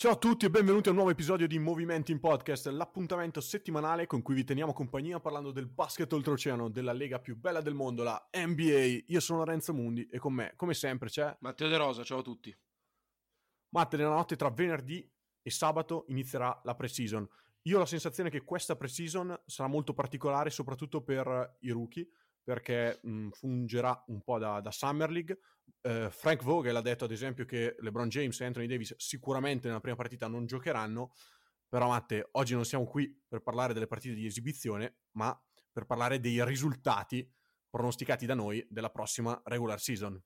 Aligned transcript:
Ciao 0.00 0.12
a 0.12 0.16
tutti 0.16 0.46
e 0.46 0.50
benvenuti 0.50 0.88
a 0.88 0.92
un 0.92 0.96
nuovo 0.96 1.12
episodio 1.12 1.46
di 1.46 1.58
Movimenti 1.58 2.10
in 2.10 2.20
Podcast, 2.20 2.68
l'appuntamento 2.68 3.42
settimanale 3.42 4.06
con 4.06 4.22
cui 4.22 4.34
vi 4.34 4.44
teniamo 4.44 4.72
compagnia 4.72 5.20
parlando 5.20 5.50
del 5.50 5.66
basket 5.66 6.10
oltreoceano, 6.10 6.70
della 6.70 6.94
lega 6.94 7.18
più 7.18 7.36
bella 7.36 7.60
del 7.60 7.74
mondo, 7.74 8.02
la 8.02 8.30
NBA. 8.32 9.02
Io 9.08 9.20
sono 9.20 9.40
Lorenzo 9.40 9.74
Mundi 9.74 10.06
e 10.06 10.18
con 10.18 10.32
me, 10.32 10.54
come 10.56 10.72
sempre, 10.72 11.10
c'è 11.10 11.36
Matteo 11.40 11.68
De 11.68 11.76
Rosa, 11.76 12.02
ciao 12.02 12.20
a 12.20 12.22
tutti. 12.22 12.58
Matte. 13.74 13.98
Nella 13.98 14.14
notte 14.14 14.36
tra 14.36 14.48
venerdì 14.48 15.06
e 15.42 15.50
sabato 15.50 16.06
inizierà 16.08 16.58
la 16.64 16.74
pre-season. 16.74 17.28
Io 17.64 17.76
ho 17.76 17.80
la 17.80 17.84
sensazione 17.84 18.30
che 18.30 18.40
questa 18.42 18.76
pre-season 18.76 19.38
sarà 19.44 19.68
molto 19.68 19.92
particolare, 19.92 20.48
soprattutto 20.48 21.02
per 21.02 21.58
i 21.60 21.68
rookie, 21.68 22.08
perché 22.42 23.00
mh, 23.02 23.28
fungerà 23.30 24.04
un 24.08 24.22
po' 24.22 24.38
da, 24.38 24.60
da 24.60 24.70
Summer 24.70 25.10
League. 25.10 25.38
Eh, 25.82 26.08
Frank 26.10 26.42
Vogel 26.42 26.76
ha 26.76 26.80
detto, 26.80 27.04
ad 27.04 27.12
esempio, 27.12 27.44
che 27.44 27.76
LeBron 27.78 28.08
James 28.08 28.40
e 28.40 28.44
Anthony 28.44 28.66
Davis 28.66 28.94
sicuramente 28.96 29.68
nella 29.68 29.80
prima 29.80 29.96
partita 29.96 30.26
non 30.26 30.46
giocheranno. 30.46 31.12
Però, 31.68 31.88
Matte, 31.88 32.28
oggi 32.32 32.54
non 32.54 32.64
siamo 32.64 32.84
qui 32.84 33.16
per 33.28 33.42
parlare 33.42 33.72
delle 33.72 33.86
partite 33.86 34.14
di 34.14 34.26
esibizione, 34.26 35.02
ma 35.12 35.38
per 35.72 35.86
parlare 35.86 36.18
dei 36.18 36.44
risultati 36.44 37.28
pronosticati 37.70 38.26
da 38.26 38.34
noi 38.34 38.66
della 38.68 38.90
prossima 38.90 39.40
regular 39.44 39.80
season. 39.80 40.20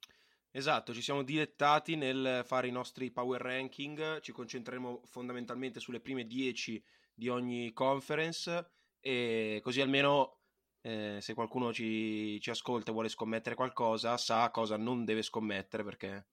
Esatto, 0.51 0.95
ci 0.95 1.03
siamo 1.03 1.23
dilettati 1.23 1.97
nel 1.97 2.43
fare 2.47 2.69
i 2.69 2.71
nostri 2.71 3.11
power 3.11 3.41
ranking, 3.41 4.21
ci 4.21 4.33
concentreremo 4.33 5.03
fondamentalmente 5.05 5.81
sulle 5.81 6.01
prime 6.01 6.27
10 6.27 6.83
di 7.13 7.29
ogni 7.29 7.73
conference 7.73 8.71
e 9.01 9.61
così 9.63 9.81
almeno 9.81 10.44
eh, 10.87 11.19
se 11.21 11.33
qualcuno 11.33 11.73
ci, 11.73 12.39
ci 12.41 12.51
ascolta 12.51 12.91
e 12.91 12.93
vuole 12.93 13.09
scommettere 13.09 13.55
qualcosa 13.55 14.19
sa 14.19 14.51
cosa 14.51 14.77
non 14.77 15.05
deve 15.05 15.23
scommettere 15.23 15.83
perché 15.83 16.27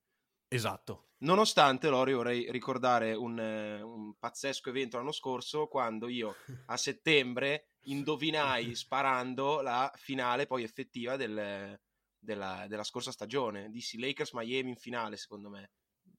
Esatto. 0.54 1.12
Nonostante, 1.20 1.88
Lori, 1.88 2.12
vorrei 2.12 2.52
ricordare 2.52 3.14
un, 3.14 3.40
un 3.40 4.14
pazzesco 4.20 4.68
evento 4.68 4.98
l'anno 4.98 5.14
scorso 5.14 5.68
quando 5.68 6.10
io 6.10 6.36
a 6.66 6.76
settembre 6.76 7.68
indovinai 7.84 8.76
sparando 8.76 9.62
la 9.62 9.90
finale 9.96 10.48
poi 10.48 10.64
effettiva 10.64 11.16
del- 11.16 11.80
della, 12.20 12.66
della 12.68 12.84
scorsa 12.84 13.12
stagione. 13.12 13.70
Dissi 13.70 13.98
Lakers 13.98 14.34
Miami 14.34 14.72
in 14.72 14.76
finale, 14.76 15.16
secondo 15.16 15.50
me. 15.50 15.72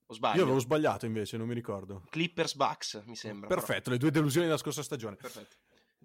O 0.06 0.14
sbaglio? 0.14 0.38
Io 0.38 0.42
avevo 0.44 0.58
sbagliato 0.60 1.04
invece, 1.04 1.36
non 1.36 1.46
mi 1.46 1.54
ricordo. 1.54 2.04
Clippers 2.08 2.54
Bucks, 2.54 3.02
mi 3.04 3.16
sembra. 3.16 3.48
però. 3.48 3.60
Perfetto, 3.60 3.90
le 3.90 3.98
due 3.98 4.10
delusioni 4.10 4.46
della 4.46 4.58
scorsa 4.58 4.82
stagione. 4.82 5.16
Perfetto. 5.16 5.56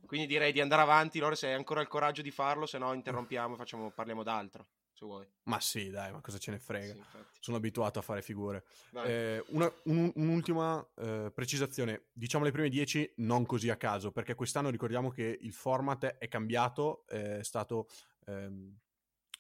Quindi 0.07 0.25
direi 0.25 0.51
di 0.51 0.61
andare 0.61 0.81
avanti, 0.81 1.19
Lore, 1.19 1.35
se 1.35 1.47
hai 1.47 1.53
ancora 1.53 1.81
il 1.81 1.87
coraggio 1.87 2.21
di 2.23 2.31
farlo, 2.31 2.65
se 2.65 2.77
no 2.79 2.93
interrompiamo 2.93 3.53
e 3.53 3.57
facciamo- 3.57 3.91
parliamo 3.91 4.23
d'altro, 4.23 4.67
se 4.93 5.05
vuoi. 5.05 5.27
Ma 5.43 5.59
sì, 5.59 5.89
dai, 5.89 6.11
ma 6.11 6.21
cosa 6.21 6.37
ce 6.39 6.51
ne 6.51 6.59
frega? 6.59 6.93
Sì. 6.93 7.01
Sono 7.39 7.57
abituato 7.57 7.99
a 7.99 8.01
fare 8.01 8.21
figure. 8.21 8.65
Eh, 9.05 9.43
una- 9.49 9.71
un- 9.83 10.11
un'ultima 10.15 10.85
eh, 10.95 11.31
precisazione, 11.33 12.07
diciamo 12.13 12.43
le 12.45 12.51
prime 12.51 12.69
10 12.69 13.13
non 13.17 13.45
così 13.45 13.69
a 13.69 13.75
caso, 13.77 14.11
perché 14.11 14.33
quest'anno 14.33 14.69
ricordiamo 14.69 15.09
che 15.11 15.37
il 15.41 15.53
format 15.53 16.05
è 16.05 16.27
cambiato, 16.27 17.05
è 17.07 17.43
stato 17.43 17.87
ehm, 18.25 18.75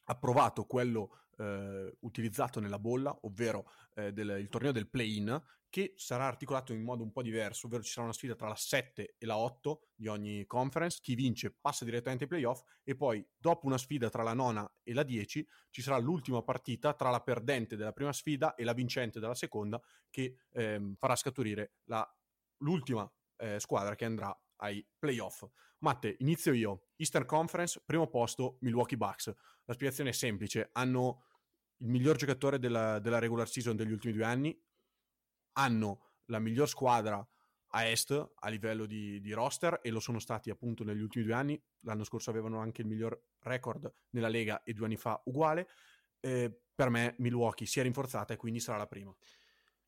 approvato 0.05 0.65
quello 0.65 1.21
eh, 1.39 1.95
utilizzato 1.99 2.59
nella 2.59 2.79
bolla, 2.79 3.15
ovvero 3.21 3.69
eh, 3.93 4.11
del- 4.11 4.37
il 4.39 4.47
torneo 4.49 4.71
del 4.71 4.87
play-in, 4.87 5.39
che 5.69 5.93
sarà 5.97 6.25
articolato 6.25 6.73
in 6.73 6.81
modo 6.81 7.03
un 7.03 7.11
po' 7.11 7.21
diverso, 7.21 7.67
ovvero 7.67 7.83
ci 7.83 7.91
sarà 7.91 8.05
una 8.05 8.13
sfida 8.13 8.35
tra 8.35 8.47
la 8.47 8.55
7 8.55 9.15
e 9.17 9.25
la 9.25 9.37
8 9.37 9.89
di 9.95 10.07
ogni 10.07 10.45
conference, 10.45 10.99
chi 11.01 11.15
vince 11.15 11.55
passa 11.59 11.85
direttamente 11.85 12.23
ai 12.23 12.29
playoff 12.29 12.61
e 12.83 12.95
poi 12.95 13.25
dopo 13.35 13.65
una 13.65 13.77
sfida 13.77 14.09
tra 14.09 14.23
la 14.23 14.33
nona 14.33 14.69
e 14.83 14.93
la 14.93 15.03
10 15.03 15.47
ci 15.69 15.81
sarà 15.81 15.97
l'ultima 15.97 16.41
partita 16.41 16.93
tra 16.93 17.09
la 17.09 17.21
perdente 17.21 17.75
della 17.75 17.91
prima 17.91 18.13
sfida 18.13 18.55
e 18.55 18.63
la 18.63 18.73
vincente 18.73 19.19
della 19.19 19.35
seconda 19.35 19.81
che 20.09 20.37
ehm, 20.53 20.95
farà 20.95 21.15
scaturire 21.15 21.73
la- 21.85 22.09
l'ultima 22.59 23.09
eh, 23.37 23.59
squadra 23.59 23.95
che 23.95 24.05
andrà 24.05 24.35
ai 24.57 24.85
playoff. 24.97 25.45
Matte, 25.79 26.15
inizio 26.19 26.53
io. 26.53 26.87
Eastern 26.95 27.25
Conference, 27.25 27.81
primo 27.85 28.07
posto, 28.07 28.57
Milwaukee 28.61 28.97
Bucks. 28.97 29.31
La 29.65 29.73
spiegazione 29.73 30.09
è 30.09 30.13
semplice, 30.13 30.69
hanno 30.71 31.23
il 31.77 31.89
miglior 31.89 32.15
giocatore 32.15 32.57
della, 32.57 32.99
della 32.99 33.19
regular 33.19 33.47
season 33.47 33.75
degli 33.75 33.91
ultimi 33.91 34.13
due 34.13 34.23
anni, 34.23 34.59
hanno 35.57 36.01
la 36.25 36.39
miglior 36.39 36.67
squadra 36.67 37.25
a 37.71 37.85
est 37.85 38.11
a 38.35 38.49
livello 38.49 38.85
di, 38.85 39.19
di 39.19 39.33
roster 39.33 39.79
e 39.81 39.89
lo 39.89 39.99
sono 39.99 40.19
stati 40.19 40.49
appunto 40.49 40.83
negli 40.83 41.01
ultimi 41.01 41.25
due 41.25 41.33
anni. 41.33 41.61
L'anno 41.81 42.03
scorso 42.03 42.29
avevano 42.29 42.59
anche 42.59 42.81
il 42.81 42.87
miglior 42.87 43.19
record 43.39 43.91
nella 44.11 44.29
Lega 44.29 44.63
e 44.63 44.73
due 44.73 44.85
anni 44.85 44.95
fa 44.95 45.21
uguale. 45.25 45.67
Eh, 46.19 46.51
per 46.73 46.89
me 46.89 47.15
Milwaukee 47.17 47.67
si 47.67 47.79
è 47.79 47.83
rinforzata 47.83 48.33
e 48.33 48.37
quindi 48.37 48.59
sarà 48.59 48.77
la 48.77 48.87
prima. 48.87 49.13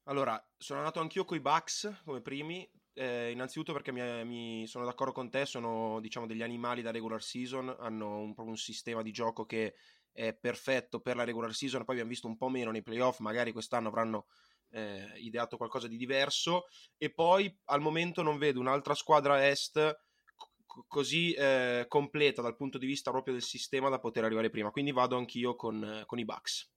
Allora, 0.03 0.44
sono 0.57 0.80
andato 0.80 1.00
anch'io 1.00 1.24
con 1.24 1.38
i 1.38 1.40
Bucks 1.40 2.01
come 2.03 2.22
primi, 2.22 2.68
eh, 2.94 3.31
innanzitutto 3.31 3.74
perché 3.74 3.91
mi, 3.91 4.25
mi- 4.25 4.68
sono 4.68 4.86
d'accordo 4.86 5.13
con 5.13 5.30
te, 5.30 5.46
sono 5.46 6.00
diciamo 6.01 6.25
degli 6.25 6.41
animali 6.41 6.81
da 6.81 6.91
regular 6.91 7.22
season, 7.22 7.75
hanno 7.80 8.19
un, 8.19 8.34
un 8.36 8.57
sistema 8.57 9.03
di 9.03 9.12
gioco 9.12 9.46
che 9.46 9.75
è 10.12 10.34
perfetto 10.34 11.00
per 11.00 11.16
la 11.16 11.24
regular 11.24 11.53
season, 11.53 11.84
poi 11.84 11.94
abbiamo 11.94 12.09
visto 12.09 12.28
un 12.28 12.38
po' 12.38 12.50
meno 12.50 12.72
nei 12.72 12.81
playoff, 12.81 13.19
magari 13.19 13.51
quest'anno 13.51 13.90
avranno 13.90 14.25
eh, 14.72 15.13
ideato 15.18 15.57
qualcosa 15.57 15.88
di 15.88 15.97
diverso 15.97 16.66
e 16.97 17.12
poi 17.12 17.56
al 17.66 17.81
momento 17.81 18.22
non 18.22 18.38
vedo 18.38 18.59
un'altra 18.59 18.94
squadra 18.94 19.47
est 19.47 20.00
co- 20.66 20.85
così 20.88 21.34
eh, 21.34 21.85
completa 21.88 22.41
dal 22.41 22.56
punto 22.56 22.78
di 22.78 22.85
vista 22.85 23.12
proprio 23.12 23.34
del 23.34 23.44
sistema 23.44 23.90
da 23.90 24.00
poter 24.00 24.24
arrivare 24.24 24.50
prima, 24.50 24.72
quindi 24.72 24.91
vado 24.91 25.18
anch'io 25.18 25.56
con, 25.56 26.03
con 26.06 26.19
i 26.19 26.25
Bucks. 26.25 26.72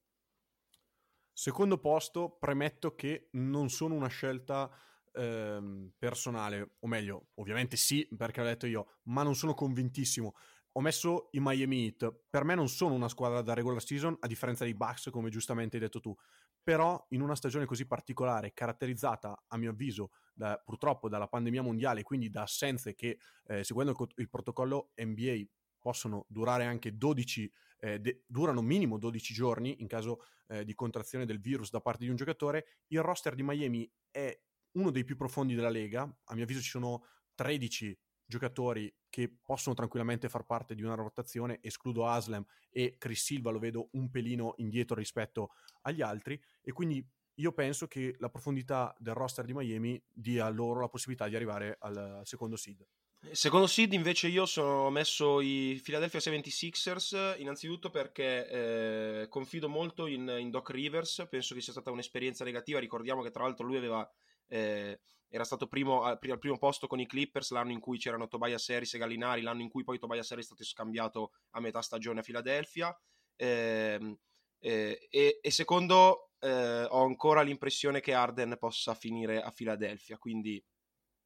Secondo 1.35 1.79
posto, 1.79 2.37
premetto 2.39 2.95
che 2.95 3.29
non 3.33 3.71
sono 3.71 3.95
una 3.95 4.09
scelta 4.09 4.71
ehm, 5.13 5.93
personale, 5.99 6.77
o 6.81 6.87
meglio, 6.87 7.29
ovviamente 7.35 7.77
sì, 7.77 8.07
perché 8.17 8.41
l'ho 8.41 8.47
detto 8.47 8.67
io, 8.67 8.99
ma 9.05 9.23
non 9.23 9.35
sono 9.35 9.55
convintissimo. 9.55 10.35
Ho 10.73 10.81
messo 10.81 11.29
i 11.33 11.41
Miami 11.41 11.85
Heat. 11.85 12.25
Per 12.31 12.45
me 12.45 12.55
non 12.55 12.69
sono 12.69 12.95
una 12.95 13.09
squadra 13.09 13.43
da 13.43 13.55
regular 13.55 13.83
season, 13.83 14.17
a 14.21 14.27
differenza 14.27 14.65
dei 14.65 14.75
Bucks, 14.75 15.09
come 15.11 15.31
giustamente 15.31 15.77
hai 15.77 15.83
detto 15.83 16.01
tu. 16.01 16.15
Però 16.63 17.05
in 17.11 17.21
una 17.23 17.35
stagione 17.35 17.65
così 17.65 17.87
particolare, 17.87 18.53
caratterizzata, 18.53 19.45
a 19.49 19.57
mio 19.57 19.71
avviso, 19.71 20.11
da- 20.33 20.61
purtroppo 20.65 21.09
dalla 21.09 21.27
pandemia 21.27 21.63
mondiale, 21.63 22.03
quindi 22.03 22.31
da 22.31 22.43
assenze 22.43 22.95
che, 22.95 23.19
eh, 23.47 23.65
seguendo 23.65 23.93
il, 23.99 24.09
il 24.17 24.29
protocollo 24.29 24.93
NBA, 24.97 25.43
possono 25.79 26.25
durare 26.29 26.65
anche 26.65 26.97
12, 26.97 27.53
eh, 27.81 27.99
de- 27.99 28.23
durano 28.27 28.63
minimo 28.63 28.99
12 28.99 29.35
giorni 29.35 29.83
in 29.83 29.89
caso 29.89 30.25
eh, 30.47 30.65
di 30.65 30.75
contrazione 30.75 31.27
del 31.27 31.41
virus 31.41 31.71
da 31.71 31.81
parte 31.81 32.05
di 32.05 32.11
un 32.11 32.17
giocatore, 32.17 32.67
il 32.89 33.03
roster 33.03 33.35
di 33.35 33.43
Miami 33.43 33.91
è 34.11 34.41
uno 34.73 34.91
dei 34.91 35.05
più 35.05 35.17
profondi 35.17 35.55
della 35.55 35.69
Lega. 35.69 36.03
A 36.03 36.35
mio 36.35 36.45
avviso 36.45 36.61
ci 36.61 36.71
sono 36.71 37.05
13 37.35 37.99
giocatori 38.33 38.93
che 39.11 39.31
possono 39.45 39.75
tranquillamente 39.75 40.29
far 40.29 40.45
parte 40.45 40.75
di 40.75 40.83
una 40.83 40.95
rotazione, 40.95 41.59
escludo 41.61 42.07
Aslem 42.07 42.45
e 42.71 42.97
Chris 42.97 43.23
Silva 43.23 43.51
lo 43.51 43.59
vedo 43.59 43.89
un 43.93 44.11
pelino 44.11 44.55
indietro 44.57 44.97
rispetto 44.97 45.51
agli 45.83 46.01
altri 46.01 46.41
e 46.63 46.73
quindi 46.73 47.07
io 47.37 47.53
penso 47.53 47.87
che 47.87 48.15
la 48.19 48.31
profondità 48.31 48.95
del 48.99 49.15
roster 49.15 49.45
di 49.45 49.53
Miami 49.53 50.03
dia 50.09 50.49
loro 50.49 50.81
la 50.81 50.89
possibilità 50.89 51.29
di 51.29 51.37
arrivare 51.37 51.77
al, 51.81 52.23
secondo 52.25 52.57
seed. 52.57 52.87
Secondo 53.31 53.67
seed 53.67 53.93
invece 53.93 54.27
io 54.29 54.47
sono 54.47 54.91
messo 54.91 55.41
i 55.41 55.81
Philadelphia 55.83 56.19
76ers 56.19 57.39
innanzitutto 57.39 57.91
perché 57.91 58.49
eh, 58.49 59.29
confido 59.29 59.69
molto 59.69 60.07
in, 60.07 60.35
in 60.41 60.51
Doc 60.51 60.71
Rivers, 60.71 61.27
penso 61.31 61.55
che 61.55 61.61
sia 61.61 61.73
stata 61.73 61.93
un'esperienza 61.93 62.45
negativa, 62.45 62.81
ricordiamo 62.81 63.23
che 63.23 63.31
tra 63.31 63.45
l'altro 63.45 63.65
lui 63.65 63.77
aveva, 63.77 64.09
eh, 64.53 65.01
era 65.29 65.45
stato 65.45 65.67
primo, 65.67 66.03
al, 66.03 66.19
primo 66.19 66.59
posto 66.59 66.87
con 66.87 67.01
i 67.01 67.07
Clippers 67.07 67.51
l'anno 67.51 67.73
in 67.73 67.81
cui 67.81 67.99
c'erano 67.99 68.29
Tobias 68.29 68.69
Harris 68.69 68.95
e 68.95 68.99
Gallinari, 68.99 69.41
l'anno 69.41 69.63
in 69.63 69.69
cui 69.69 69.83
poi 69.83 69.99
Tobias 69.99 70.31
Harris 70.31 70.45
è 70.45 70.49
stato 70.49 70.65
scambiato 70.65 71.33
a 71.51 71.61
metà 71.61 71.81
stagione 71.81 72.21
a 72.21 72.23
Philadelphia 72.23 72.97
Ehm, 73.37 74.17
eh, 74.61 75.09
e, 75.11 75.41
e 75.43 75.51
secondo 75.51 76.31
eh, 76.39 76.85
ho 76.85 77.03
ancora 77.03 77.43
l'impressione 77.43 78.01
che 78.01 78.15
Arden 78.15 78.57
possa 78.59 78.95
finire 78.95 79.43
a 79.43 79.51
Philadelphia, 79.51 80.17
quindi 80.19 80.65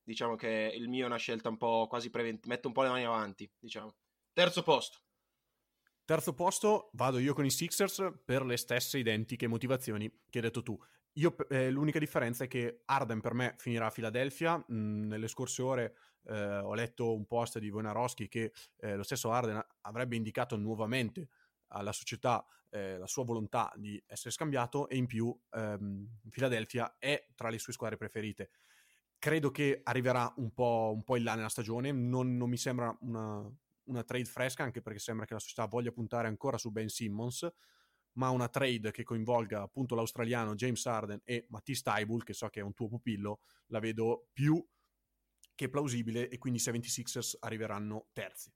diciamo 0.03 0.37
che 0.37 0.73
il 0.75 0.89
mio 0.89 1.05
è 1.05 1.07
una 1.07 1.19
scelta 1.19 1.51
un 1.51 1.59
po' 1.59 1.87
quasi 1.89 2.09
preventiva, 2.09 2.55
metto 2.55 2.69
un 2.69 2.75
po' 2.75 2.83
le 2.83 2.89
mani 2.89 3.05
avanti, 3.05 3.51
diciamo. 3.59 3.95
Terzo 4.33 4.63
posto. 4.63 5.01
Terzo 6.05 6.35
posto 6.35 6.91
vado 6.93 7.19
io 7.19 7.35
con 7.35 7.45
i 7.45 7.51
Sixers 7.51 8.21
per 8.25 8.45
le 8.45 8.57
stesse 8.57 8.99
identiche 8.99 9.47
motivazioni 9.47 10.09
che 10.31 10.39
hai 10.39 10.45
detto 10.45 10.63
tu. 10.63 10.79
Io, 11.19 11.35
eh, 11.49 11.71
l'unica 11.71 11.99
differenza 11.99 12.45
è 12.45 12.49
che 12.49 12.83
Arden 12.85 13.21
per 13.21 13.33
me 13.33 13.55
finirà 13.59 13.87
a 13.87 13.91
Filadelfia. 13.91 14.57
Mm, 14.73 15.09
nelle 15.09 15.29
scorse 15.29 15.63
ore 15.63 15.97
eh, 16.25 16.59
ho 16.59 16.75
letto 16.75 17.15
un 17.15 17.27
post 17.27 17.59
di 17.59 17.71
Wojnarowski 17.71 18.29
che 18.29 18.53
eh, 18.81 18.97
lo 18.97 19.03
stesso 19.03 19.31
Arden 19.31 19.65
avrebbe 19.83 20.17
indicato 20.17 20.57
nuovamente 20.57 21.29
alla 21.69 21.93
società 21.93 22.45
eh, 22.71 22.99
la 22.99 23.07
sua 23.07 23.25
volontà 23.25 23.73
di 23.77 24.03
essere 24.07 24.31
scambiato 24.31 24.89
e 24.89 24.97
in 24.97 25.07
più 25.07 25.35
ehm, 25.53 26.07
è 26.99 27.27
tra 27.35 27.49
le 27.49 27.59
sue 27.59 27.73
squadre 27.73 27.97
preferite. 27.97 28.51
Credo 29.19 29.51
che 29.51 29.81
arriverà 29.85 30.31
un 30.37 30.53
po', 30.53 30.93
un 30.95 31.03
po 31.03 31.17
in 31.17 31.25
là 31.25 31.35
nella 31.35 31.49
stagione, 31.49 31.93
non, 31.93 32.37
non 32.37 32.51
mi 32.51 32.59
sembra 32.59 32.95
una, 33.01 33.51
una, 33.85 34.05
trade 34.05 34.27
fresca 34.27 34.63
anche 34.63 34.83
perché 34.83 34.99
sembra 34.99 35.25
che 35.25 35.33
la 35.33 35.41
società 35.41 35.65
voglia 35.65 35.91
puntare 35.91 36.29
ancora 36.29 36.59
su 36.59 36.71
Ben 36.71 36.89
Simmons, 36.89 37.51
ma 38.17 38.31
una 38.31 38.49
trade 38.49 38.91
che 38.91 39.05
coinvolga 39.05 39.63
appunto 39.63 39.95
l'australiano 39.95 40.55
James 40.55 40.85
Arden 40.87 41.21
e 41.25 41.47
Matisse 41.49 41.83
Taibul, 41.83 42.25
che 42.25 42.33
so 42.33 42.49
che 42.49 42.61
è 42.61 42.63
un 42.63 42.75
tuo 42.75 42.89
pupillo, 42.89 43.41
la 43.67 43.79
vedo 43.79 44.29
più 44.33 44.65
che 45.55 45.69
plausibile 45.69 46.29
e 46.29 46.39
quindi 46.39 46.59
i 46.59 46.63
76ers 46.63 47.37
arriveranno 47.41 48.09
terzi. 48.13 48.53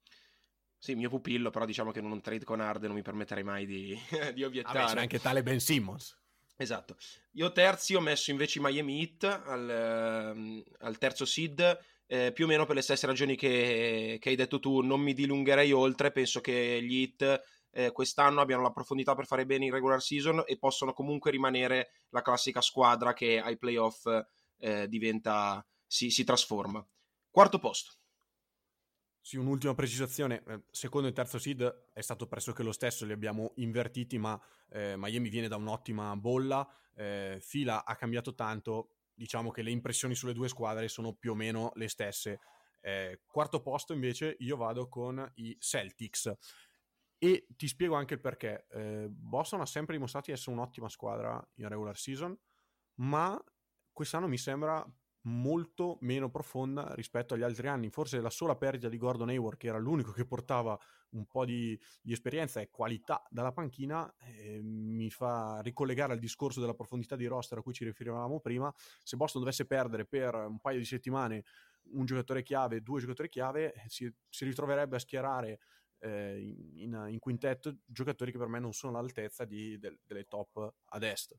Sì, 0.78 0.94
mio 0.94 1.10
pupillo, 1.10 1.50
però 1.50 1.66
diciamo 1.66 1.90
che 1.90 1.98
in 1.98 2.06
un 2.06 2.22
trade 2.22 2.44
con 2.44 2.60
Arden 2.60 2.88
non 2.88 2.96
mi 2.96 3.02
permetterei 3.02 3.42
mai 3.42 3.66
di, 3.66 3.98
di 4.34 4.44
obiettare. 4.44 4.78
Beh, 4.78 4.86
c'è 4.86 4.98
anche 4.98 5.20
tale 5.20 5.42
Ben 5.42 5.60
Simmons. 5.60 6.18
Esatto. 6.56 6.96
Io 7.32 7.52
terzi 7.52 7.94
ho 7.94 8.00
messo 8.00 8.30
invece 8.30 8.58
i 8.58 8.62
Miami 8.62 9.00
Heat 9.00 9.24
al, 9.46 9.70
ehm, 9.70 10.62
al 10.80 10.98
terzo 10.98 11.24
seed, 11.24 11.78
eh, 12.06 12.32
più 12.32 12.44
o 12.44 12.48
meno 12.48 12.66
per 12.66 12.76
le 12.76 12.82
stesse 12.82 13.06
ragioni 13.06 13.34
che, 13.34 14.18
che, 14.20 14.28
hai 14.28 14.36
detto 14.36 14.58
tu. 14.58 14.80
Non 14.80 15.00
mi 15.00 15.14
dilungherei 15.14 15.72
oltre, 15.72 16.12
penso 16.12 16.40
che 16.40 16.82
gli 16.82 17.00
Heat 17.00 17.42
eh, 17.72 17.92
quest'anno 17.92 18.40
abbiano 18.40 18.62
la 18.62 18.72
profondità 18.72 19.14
per 19.14 19.26
fare 19.26 19.46
bene 19.46 19.66
in 19.66 19.72
regular 19.72 20.00
season 20.00 20.42
e 20.46 20.58
possono 20.58 20.92
comunque 20.92 21.30
rimanere 21.30 22.04
la 22.10 22.22
classica 22.22 22.60
squadra 22.60 23.12
che 23.12 23.40
ai 23.40 23.56
playoff 23.56 24.06
eh, 24.58 24.88
diventa, 24.88 25.64
si, 25.86 26.10
si 26.10 26.24
trasforma. 26.24 26.84
Quarto 27.30 27.58
posto. 27.58 27.92
Sì, 29.22 29.36
un'ultima 29.36 29.74
precisazione. 29.74 30.42
Eh, 30.46 30.62
secondo 30.70 31.08
e 31.08 31.12
terzo 31.12 31.38
seed 31.38 31.90
è 31.92 32.00
stato 32.00 32.26
pressoché 32.26 32.62
lo 32.62 32.72
stesso, 32.72 33.04
li 33.04 33.12
abbiamo 33.12 33.52
invertiti, 33.56 34.18
ma 34.18 34.40
eh, 34.70 34.94
Miami 34.96 35.28
viene 35.28 35.48
da 35.48 35.56
un'ottima 35.56 36.16
bolla. 36.16 36.66
Eh, 36.94 37.38
Fila 37.40 37.84
ha 37.84 37.94
cambiato 37.96 38.34
tanto. 38.34 38.96
Diciamo 39.14 39.50
che 39.50 39.62
le 39.62 39.70
impressioni 39.70 40.14
sulle 40.14 40.32
due 40.32 40.48
squadre 40.48 40.88
sono 40.88 41.12
più 41.12 41.32
o 41.32 41.34
meno 41.34 41.70
le 41.74 41.88
stesse. 41.88 42.40
Eh, 42.80 43.20
quarto 43.26 43.60
posto 43.60 43.92
invece 43.92 44.36
io 44.40 44.56
vado 44.56 44.88
con 44.88 45.30
i 45.34 45.56
Celtics. 45.60 46.32
E 47.22 47.46
ti 47.54 47.68
spiego 47.68 47.96
anche 47.96 48.14
il 48.14 48.20
perché. 48.20 48.66
Eh, 48.70 49.06
Boston 49.10 49.60
ha 49.60 49.66
sempre 49.66 49.94
dimostrato 49.94 50.30
di 50.30 50.32
essere 50.32 50.56
un'ottima 50.56 50.88
squadra 50.88 51.46
in 51.56 51.68
regular 51.68 51.94
season, 51.94 52.34
ma 53.00 53.38
quest'anno 53.92 54.26
mi 54.26 54.38
sembra 54.38 54.82
molto 55.24 55.98
meno 56.00 56.30
profonda 56.30 56.94
rispetto 56.94 57.34
agli 57.34 57.42
altri 57.42 57.68
anni. 57.68 57.90
Forse 57.90 58.22
la 58.22 58.30
sola 58.30 58.56
perdita 58.56 58.88
di 58.88 58.96
Gordon 58.96 59.28
Hayward, 59.28 59.58
che 59.58 59.66
era 59.66 59.76
l'unico 59.76 60.12
che 60.12 60.24
portava 60.24 60.78
un 61.10 61.26
po' 61.26 61.44
di, 61.44 61.78
di 62.00 62.12
esperienza 62.12 62.60
e 62.60 62.70
qualità 62.70 63.22
dalla 63.28 63.52
panchina, 63.52 64.10
eh, 64.20 64.60
mi 64.62 65.10
fa 65.10 65.60
ricollegare 65.60 66.14
al 66.14 66.18
discorso 66.18 66.60
della 66.60 66.72
profondità 66.72 67.16
di 67.16 67.26
roster 67.26 67.58
a 67.58 67.62
cui 67.62 67.74
ci 67.74 67.84
riferivamo 67.84 68.40
prima. 68.40 68.72
Se 69.02 69.16
Boston 69.16 69.42
dovesse 69.42 69.66
perdere 69.66 70.06
per 70.06 70.34
un 70.34 70.58
paio 70.58 70.78
di 70.78 70.86
settimane 70.86 71.44
un 71.92 72.06
giocatore 72.06 72.42
chiave, 72.42 72.80
due 72.80 73.00
giocatori 73.00 73.28
chiave, 73.28 73.74
si, 73.88 74.10
si 74.28 74.44
ritroverebbe 74.46 74.96
a 74.96 75.00
schierare 75.00 75.60
eh, 76.00 76.54
in, 76.76 77.06
in, 77.08 77.18
quintetto 77.18 77.78
giocatori 77.84 78.32
che 78.32 78.38
per 78.38 78.48
me 78.48 78.58
non 78.58 78.72
sono 78.72 78.96
all'altezza 78.96 79.44
di, 79.44 79.78
de, 79.78 79.98
delle 80.06 80.24
top 80.24 80.74
ad 80.86 81.02
est. 81.02 81.36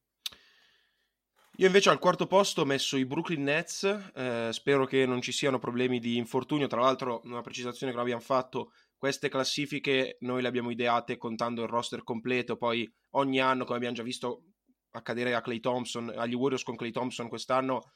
Io 1.58 1.68
invece 1.68 1.90
al 1.90 2.00
quarto 2.00 2.28
posto 2.28 2.62
ho 2.62 2.66
messo 2.66 2.96
i 2.96 3.06
Brooklyn 3.06 3.44
Nets, 3.44 3.84
eh, 4.16 4.50
spero 4.52 4.86
che 4.86 5.06
non 5.06 5.22
ci 5.22 5.34
siano 5.34 5.60
problemi 5.60 6.00
di 6.00 6.16
infortunio, 6.16 6.68
tra 6.68 6.80
l'altro 6.80 7.22
una 7.26 7.42
precisazione 7.42 7.92
che 7.92 7.98
non 7.98 8.08
abbiamo 8.08 8.24
fatto, 8.24 8.72
queste 8.98 9.30
classifiche 9.30 10.18
noi 10.22 10.42
le 10.42 10.48
abbiamo 10.48 10.72
ideate 10.72 11.18
contando 11.18 11.62
il 11.64 11.68
roster 11.68 12.04
completo, 12.04 12.56
poi 12.56 12.90
ogni 13.12 13.42
anno 13.42 13.66
come 13.66 13.78
abbiamo 13.78 13.96
già 13.96 14.04
visto 14.04 14.44
accadere 14.92 15.34
a 15.34 15.42
Clay 15.42 15.60
Thompson, 15.60 16.14
agli 16.16 16.34
Warriors 16.34 16.64
con 16.64 16.76
Clay 16.76 16.92
Thompson 16.92 17.28
quest'anno, 17.28 17.94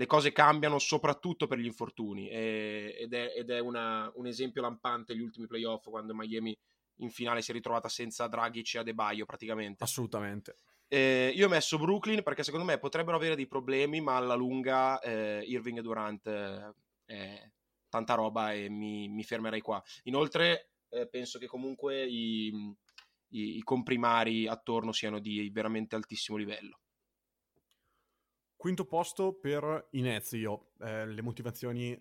le 0.00 0.06
cose 0.06 0.32
cambiano 0.32 0.78
soprattutto 0.78 1.46
per 1.46 1.58
gli 1.58 1.66
infortuni 1.66 2.30
e, 2.30 2.96
ed 2.98 3.12
è, 3.12 3.34
ed 3.36 3.50
è 3.50 3.58
una, 3.58 4.10
un 4.14 4.26
esempio 4.26 4.62
lampante 4.62 5.14
gli 5.14 5.20
ultimi 5.20 5.46
playoff 5.46 5.90
quando 5.90 6.14
Miami 6.14 6.56
in 7.00 7.10
finale 7.10 7.42
si 7.42 7.50
è 7.50 7.54
ritrovata 7.54 7.86
senza 7.90 8.26
Dragic 8.26 8.74
e 8.74 8.78
Adebayo 8.78 9.26
praticamente. 9.26 9.84
Assolutamente. 9.84 10.56
Eh, 10.88 11.32
io 11.34 11.46
ho 11.46 11.50
messo 11.50 11.76
Brooklyn 11.76 12.22
perché 12.22 12.42
secondo 12.42 12.64
me 12.64 12.78
potrebbero 12.78 13.18
avere 13.18 13.36
dei 13.36 13.46
problemi, 13.46 14.00
ma 14.00 14.16
alla 14.16 14.34
lunga 14.34 14.98
eh, 15.00 15.42
Irving 15.46 15.78
e 15.78 15.82
Durant 15.82 16.26
eh, 16.26 16.74
è 17.04 17.50
tanta 17.90 18.14
roba 18.14 18.54
e 18.54 18.70
mi, 18.70 19.06
mi 19.08 19.22
fermerei 19.22 19.60
qua. 19.60 19.82
Inoltre 20.04 20.70
eh, 20.88 21.06
penso 21.08 21.38
che 21.38 21.46
comunque 21.46 22.06
i, 22.06 22.74
i, 23.28 23.56
i, 23.58 23.62
comprimari 23.62 24.48
attorno 24.48 24.92
siano 24.92 25.18
di 25.18 25.50
veramente 25.50 25.94
altissimo 25.94 26.38
livello. 26.38 26.80
Quinto 28.60 28.84
posto 28.84 29.32
per 29.32 29.88
i 29.92 30.02
Nets, 30.02 30.32
io. 30.32 30.72
Eh, 30.80 31.06
le 31.06 31.22
motivazioni 31.22 31.94
eh, 31.94 31.98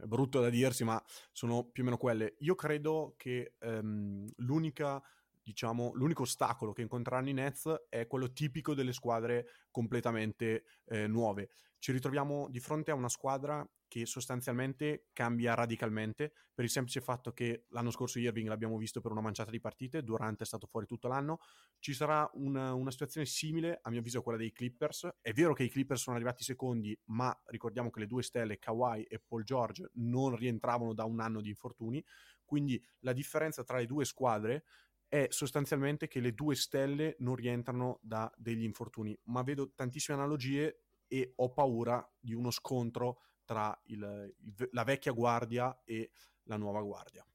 è 0.00 0.04
brutto 0.04 0.40
da 0.40 0.50
dirsi, 0.50 0.82
ma 0.82 1.00
sono 1.30 1.62
più 1.62 1.84
o 1.84 1.86
meno 1.86 1.96
quelle. 1.96 2.34
Io 2.40 2.56
credo 2.56 3.14
che 3.16 3.54
ehm, 3.56 4.26
l'unica 4.38 5.00
diciamo, 5.40 5.92
l'unico 5.94 6.22
ostacolo 6.22 6.72
che 6.72 6.82
incontreranno 6.82 7.28
i 7.28 7.34
Nets 7.34 7.72
è 7.88 8.08
quello 8.08 8.32
tipico 8.32 8.74
delle 8.74 8.92
squadre 8.92 9.46
completamente 9.70 10.64
eh, 10.86 11.06
nuove. 11.06 11.50
Ci 11.78 11.92
ritroviamo 11.92 12.48
di 12.50 12.58
fronte 12.58 12.90
a 12.90 12.94
una 12.94 13.08
squadra 13.08 13.64
che 13.90 14.06
sostanzialmente 14.06 15.08
cambia 15.12 15.54
radicalmente 15.54 16.32
per 16.54 16.64
il 16.64 16.70
semplice 16.70 17.00
fatto 17.00 17.32
che 17.32 17.64
l'anno 17.70 17.90
scorso 17.90 18.20
Irving 18.20 18.46
l'abbiamo 18.46 18.76
visto 18.76 19.00
per 19.00 19.10
una 19.10 19.20
manciata 19.20 19.50
di 19.50 19.58
partite, 19.58 20.04
Durante 20.04 20.44
è 20.44 20.46
stato 20.46 20.68
fuori 20.68 20.86
tutto 20.86 21.08
l'anno, 21.08 21.40
ci 21.80 21.92
sarà 21.92 22.30
una, 22.34 22.72
una, 22.72 22.92
situazione 22.92 23.26
simile 23.26 23.80
a 23.82 23.90
mio 23.90 23.98
avviso 23.98 24.20
a 24.20 24.22
quella 24.22 24.38
dei 24.38 24.52
Clippers, 24.52 25.08
è 25.20 25.32
vero 25.32 25.54
che 25.54 25.64
i 25.64 25.68
Clippers 25.68 26.02
sono 26.02 26.14
arrivati 26.14 26.44
secondi, 26.44 26.96
ma 27.06 27.36
ricordiamo 27.46 27.90
che 27.90 27.98
le 27.98 28.06
due 28.06 28.22
stelle 28.22 28.60
Kawhi 28.60 29.02
e 29.02 29.18
Paul 29.18 29.42
George 29.42 29.90
non 29.94 30.36
rientravano 30.36 30.94
da 30.94 31.02
un 31.02 31.18
anno 31.18 31.40
di 31.40 31.48
infortuni, 31.48 32.04
quindi 32.44 32.80
la 33.00 33.12
differenza 33.12 33.64
tra 33.64 33.78
le 33.78 33.86
due 33.86 34.04
squadre 34.04 34.66
è 35.08 35.26
sostanzialmente 35.30 36.06
che 36.06 36.20
le 36.20 36.32
due 36.32 36.54
stelle 36.54 37.16
non 37.18 37.34
rientrano 37.34 37.98
da 38.02 38.32
degli 38.36 38.62
infortuni, 38.62 39.18
ma 39.24 39.42
vedo 39.42 39.72
tantissime 39.74 40.16
analogie 40.16 40.82
e 41.08 41.32
ho 41.34 41.52
paura 41.52 42.08
di 42.20 42.34
uno 42.34 42.52
scontro 42.52 43.22
tra 43.50 43.76
il, 43.86 44.32
il, 44.44 44.68
la 44.70 44.84
vecchia 44.84 45.10
guardia 45.10 45.76
e 45.84 46.12
la 46.44 46.56
nuova 46.56 46.80
guardia. 46.82 47.26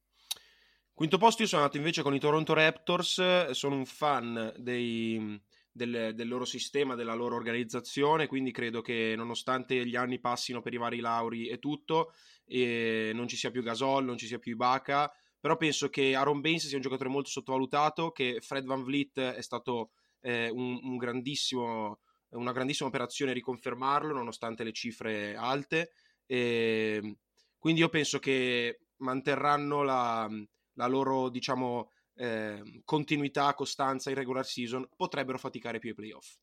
Quinto 0.94 1.18
posto 1.18 1.42
io 1.42 1.48
sono 1.50 1.64
andato 1.64 1.78
invece 1.78 2.04
con 2.04 2.16
i 2.16 2.20
Toronto 2.20 2.54
Raptors, 2.54 3.50
sono 3.50 3.76
un 3.76 3.86
fan 3.86 4.54
dei, 4.58 5.38
del, 5.70 6.14
del, 6.16 6.28
loro 6.30 6.46
sistema, 6.46 6.96
della 6.96 7.16
loro 7.16 7.36
organizzazione, 7.36 8.28
quindi 8.28 8.52
credo 8.52 8.80
che 8.80 9.14
nonostante 9.18 9.86
gli 9.86 9.98
anni 9.98 10.22
passino 10.22 10.62
per 10.62 10.74
i 10.74 10.78
vari 10.78 11.02
lauri 11.02 11.50
e 11.50 11.60
tutto, 11.60 12.14
e 12.46 13.12
non 13.14 13.28
ci 13.28 13.36
sia 13.36 13.52
più 13.52 13.62
Gasol, 13.62 14.06
non 14.06 14.18
ci 14.18 14.26
sia 14.26 14.40
più 14.40 14.54
Ibaka, 14.54 15.14
però 15.38 15.58
penso 15.58 15.90
che 15.90 16.16
Aaron 16.16 16.40
Baines 16.40 16.66
sia 16.66 16.78
un 16.78 16.82
giocatore 16.82 17.10
molto 17.10 17.30
sottovalutato, 17.30 18.12
che 18.12 18.40
Fred 18.40 18.64
Van 18.64 18.84
Vliet 18.84 19.20
è 19.20 19.42
stato 19.42 19.92
eh, 20.22 20.50
un, 20.50 20.80
un 20.82 20.96
grandissimo, 20.96 22.00
una 22.30 22.54
grandissima 22.54 22.88
operazione 22.88 23.34
riconfermarlo 23.34 24.14
nonostante 24.14 24.64
le 24.64 24.72
cifre 24.72 25.36
alte. 25.36 25.92
E 26.26 27.00
ehm, 27.02 27.18
quindi 27.58 27.82
io 27.82 27.90
penso 27.90 28.20
che 28.20 28.80
manterranno 28.98 29.84
la, 29.84 30.30
la 30.74 30.88
loro, 30.88 31.30
diciamo, 31.30 31.92
eh, 32.16 32.82
continuità, 32.84 33.54
costanza 33.54 34.10
in 34.10 34.16
regular 34.16 34.46
season, 34.46 34.88
potrebbero 34.96 35.38
faticare 35.38 35.80
più 35.80 35.92
i 35.92 35.94
playoff. 35.94 36.36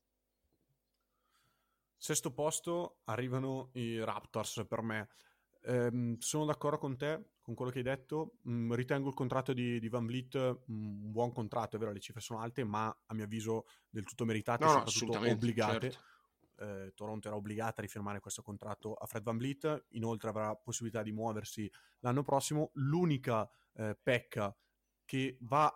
Sesto 1.97 2.33
posto 2.33 2.97
arrivano 3.05 3.69
i 3.73 4.03
Raptors 4.03 4.65
per 4.67 4.81
me. 4.81 5.09
Eh, 5.61 6.17
sono 6.19 6.43
d'accordo 6.43 6.77
con 6.77 6.97
te, 6.97 7.35
con 7.41 7.55
quello 7.55 7.71
che 7.71 7.77
hai 7.77 7.83
detto. 7.85 8.39
Mm, 8.49 8.73
ritengo 8.73 9.07
il 9.07 9.15
contratto 9.15 9.53
di, 9.53 9.79
di 9.79 9.87
Van 9.87 10.05
Vliet 10.05 10.37
mm, 10.37 11.05
un 11.05 11.11
buon 11.11 11.31
contratto, 11.31 11.77
è 11.77 11.79
vero, 11.79 11.93
le 11.93 12.01
cifre 12.01 12.19
sono 12.19 12.41
alte, 12.41 12.65
ma 12.65 12.87
a 13.05 13.13
mio 13.13 13.23
avviso 13.23 13.65
del 13.89 14.03
tutto 14.03 14.25
meritate, 14.25 14.65
no, 14.65 14.85
soprattutto 14.85 15.31
obbligate. 15.31 15.91
Certo. 15.91 16.11
Eh, 16.59 16.91
Toronto 16.95 17.27
era 17.27 17.37
obbligata 17.37 17.79
a 17.79 17.83
rifirmare 17.83 18.19
questo 18.19 18.41
contratto 18.41 18.93
a 18.93 19.05
Fred 19.05 19.23
Van 19.23 19.37
Vliet, 19.37 19.85
inoltre 19.89 20.29
avrà 20.29 20.55
possibilità 20.55 21.01
di 21.01 21.11
muoversi 21.11 21.71
l'anno 21.99 22.23
prossimo. 22.23 22.71
L'unica 22.73 23.49
eh, 23.73 23.97
pecca 24.01 24.55
che 25.05 25.37
va 25.41 25.71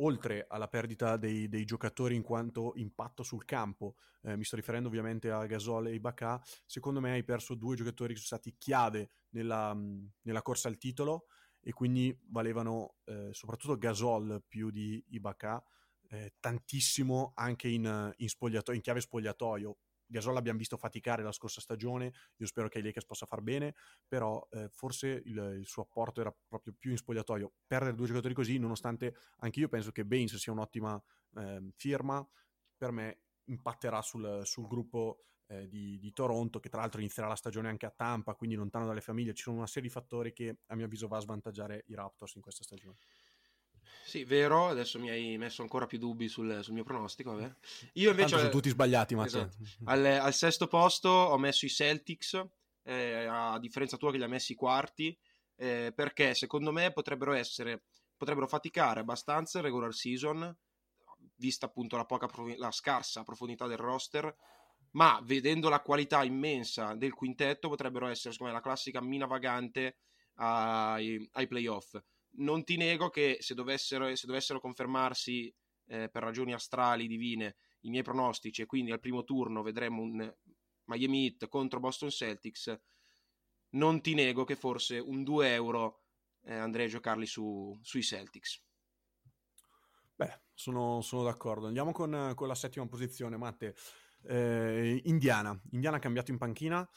oltre 0.00 0.46
alla 0.48 0.68
perdita 0.68 1.16
dei, 1.16 1.48
dei, 1.48 1.64
giocatori 1.64 2.14
in 2.14 2.22
quanto 2.22 2.72
impatto 2.76 3.22
sul 3.22 3.44
campo, 3.44 3.96
eh, 4.22 4.36
mi 4.36 4.44
sto 4.44 4.56
riferendo 4.56 4.88
ovviamente 4.88 5.30
a 5.30 5.44
Gasol 5.46 5.88
e 5.88 5.94
Ibaka, 5.94 6.40
secondo 6.66 7.00
me 7.00 7.12
hai 7.12 7.24
perso 7.24 7.54
due 7.54 7.76
giocatori 7.76 8.14
che 8.14 8.20
sono 8.20 8.40
stati 8.40 8.56
chiave 8.56 9.10
nella, 9.30 9.74
nella 9.74 10.42
corsa 10.42 10.68
al 10.68 10.78
titolo 10.78 11.26
e 11.60 11.72
quindi 11.72 12.16
valevano 12.28 12.96
eh, 13.04 13.30
soprattutto 13.32 13.76
Gasol 13.76 14.42
più 14.46 14.70
di 14.70 15.04
Ibaka 15.08 15.62
eh, 16.08 16.34
tantissimo 16.40 17.32
anche 17.34 17.68
in, 17.68 18.14
in, 18.16 18.28
in 18.72 18.80
chiave 18.80 19.00
spogliatoio 19.00 19.78
Gasol 20.08 20.32
l'abbiamo 20.32 20.58
visto 20.58 20.76
faticare 20.78 21.22
la 21.22 21.32
scorsa 21.32 21.60
stagione, 21.60 22.12
io 22.36 22.46
spero 22.46 22.68
che 22.68 22.78
i 22.78 22.82
Lakers 22.82 23.04
possa 23.04 23.26
far 23.26 23.42
bene, 23.42 23.74
però 24.06 24.46
eh, 24.50 24.68
forse 24.70 25.22
il, 25.26 25.56
il, 25.58 25.66
suo 25.66 25.82
apporto 25.82 26.20
era 26.20 26.34
proprio 26.48 26.74
più 26.78 26.90
in 26.90 26.96
spogliatoio. 26.96 27.52
Perdere 27.66 27.94
due 27.94 28.06
giocatori 28.06 28.32
così, 28.32 28.58
nonostante 28.58 29.14
anche 29.38 29.60
io 29.60 29.68
penso 29.68 29.92
che 29.92 30.06
Baines 30.06 30.36
sia 30.36 30.52
un'ottima 30.52 31.00
eh, 31.36 31.70
firma, 31.76 32.26
per 32.76 32.90
me 32.90 33.20
impatterà 33.44 34.00
sul, 34.00 34.42
sul 34.44 34.66
gruppo 34.66 35.24
eh, 35.48 35.68
di, 35.68 35.98
di, 35.98 36.12
Toronto, 36.12 36.58
che 36.58 36.70
tra 36.70 36.80
l'altro 36.80 37.00
inizierà 37.00 37.28
la 37.28 37.36
stagione 37.36 37.68
anche 37.68 37.86
a 37.86 37.90
Tampa, 37.90 38.34
quindi 38.34 38.56
lontano 38.56 38.86
dalle 38.86 39.00
famiglie. 39.02 39.34
Ci 39.34 39.42
sono 39.42 39.58
una 39.58 39.66
serie 39.66 39.88
di 39.88 39.94
fattori 39.94 40.32
che 40.32 40.60
a 40.66 40.74
mio 40.74 40.86
avviso 40.86 41.06
va 41.06 41.18
a 41.18 41.20
svantaggiare 41.20 41.84
i 41.88 41.94
Raptors 41.94 42.34
in 42.36 42.42
questa 42.42 42.64
stagione. 42.64 42.96
Sì, 44.04 44.24
vero, 44.24 44.68
adesso 44.68 44.98
mi 44.98 45.10
hai 45.10 45.36
messo 45.36 45.62
ancora 45.62 45.86
più 45.86 45.98
dubbi 45.98 46.28
sul, 46.28 46.60
sul 46.62 46.72
mio 46.72 46.84
pronostico. 46.84 47.34
Vabbè. 47.34 47.54
Io 47.94 48.10
invece... 48.10 48.28
Tanto 48.28 48.38
sono 48.38 48.50
tutti 48.50 48.70
sbagliati, 48.70 49.14
Matteo. 49.14 49.42
Esatto. 49.42 49.64
Al, 49.84 50.04
al, 50.04 50.34
sesto 50.34 50.66
posto 50.66 51.08
ho 51.08 51.36
messo 51.36 51.66
i 51.66 51.68
Celtics, 51.68 52.42
eh, 52.84 53.26
a 53.26 53.58
differenza 53.58 53.96
tua 53.96 54.10
che 54.10 54.16
li 54.16 54.24
ha 54.24 54.28
messi 54.28 54.54
quarti, 54.54 55.16
eh, 55.56 55.92
perché 55.94 56.34
secondo 56.34 56.72
me 56.72 56.92
potrebbero 56.92 57.32
essere, 57.32 57.82
potrebbero 58.16 58.46
faticare 58.46 59.00
abbastanza 59.00 59.58
il 59.58 59.64
regular 59.64 59.92
season, 59.92 60.56
vista 61.36 61.66
appunto 61.66 61.96
la, 61.96 62.04
poca, 62.04 62.28
la 62.56 62.70
scarsa 62.70 63.24
profondità 63.24 63.66
del 63.66 63.76
roster, 63.76 64.34
ma 64.92 65.20
vedendo 65.22 65.68
la 65.68 65.80
qualità 65.80 66.24
immensa 66.24 66.94
del 66.94 67.12
quintetto 67.12 67.68
potrebbero 67.68 68.06
essere 68.06 68.32
secondo 68.32 68.52
me 68.52 68.58
la 68.58 68.64
classica 68.64 69.02
mina 69.02 69.26
vagante 69.26 69.98
ai, 70.36 71.28
ai 71.32 71.46
playoff 71.46 72.00
non 72.38 72.64
ti 72.64 72.76
nego 72.76 73.08
che 73.08 73.38
se 73.40 73.54
dovessero, 73.54 74.14
se 74.14 74.26
dovessero 74.26 74.60
confermarsi 74.60 75.52
eh, 75.86 76.08
per 76.08 76.22
ragioni 76.22 76.52
astrali 76.52 77.06
divine 77.06 77.56
i 77.80 77.90
miei 77.90 78.02
pronostici 78.02 78.62
e 78.62 78.66
quindi 78.66 78.90
al 78.90 79.00
primo 79.00 79.24
turno 79.24 79.62
vedremo 79.62 80.02
un 80.02 80.34
Miami 80.84 81.24
Heat 81.24 81.48
contro 81.48 81.80
Boston 81.80 82.10
Celtics, 82.10 82.76
non 83.70 84.00
ti 84.00 84.14
nego 84.14 84.44
che 84.44 84.56
forse 84.56 84.98
un 84.98 85.22
2 85.22 85.52
euro 85.52 86.02
eh, 86.44 86.54
andrei 86.54 86.86
a 86.86 86.88
giocarli 86.88 87.26
su, 87.26 87.78
sui 87.82 88.02
Celtics. 88.02 88.64
Beh, 90.14 90.40
sono, 90.52 91.00
sono 91.02 91.22
d'accordo. 91.22 91.66
Andiamo 91.66 91.92
con, 91.92 92.32
con, 92.34 92.48
la 92.48 92.54
settima 92.54 92.86
posizione, 92.86 93.36
Matte. 93.36 93.76
Eh, 94.24 95.00
Indiana. 95.04 95.58
Indiana 95.70 95.98
ha 95.98 96.00
cambiato 96.00 96.30
in 96.30 96.38
panchina. 96.38 96.88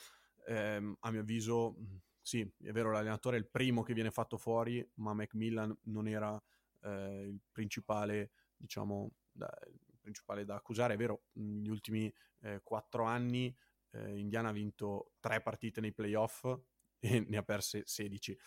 Eh, 0.47 0.95
a 0.99 1.11
mio 1.11 1.19
avviso 1.19 1.75
sì, 2.21 2.41
è 2.63 2.71
vero, 2.71 2.91
l'allenatore 2.91 3.37
è 3.37 3.39
il 3.39 3.47
primo 3.47 3.83
che 3.83 3.93
viene 3.93 4.11
fatto 4.11 4.37
fuori, 4.37 4.87
ma 4.95 5.13
Macmillan 5.13 5.75
non 5.83 6.07
era 6.07 6.41
eh, 6.81 7.27
il 7.27 7.39
principale, 7.51 8.31
diciamo, 8.55 9.11
da, 9.31 9.49
il 9.67 9.97
principale 9.99 10.45
da 10.45 10.55
accusare. 10.55 10.93
È 10.93 10.97
vero, 10.97 11.23
negli 11.33 11.69
ultimi 11.69 12.13
eh, 12.41 12.61
quattro 12.63 13.03
anni 13.03 13.55
eh, 13.91 14.17
Indiana 14.17 14.49
ha 14.49 14.53
vinto 14.53 15.13
tre 15.19 15.41
partite 15.41 15.81
nei 15.81 15.93
playoff 15.93 16.45
e 16.99 17.25
ne 17.27 17.37
ha 17.37 17.43
perse 17.43 17.83
16. 17.85 18.37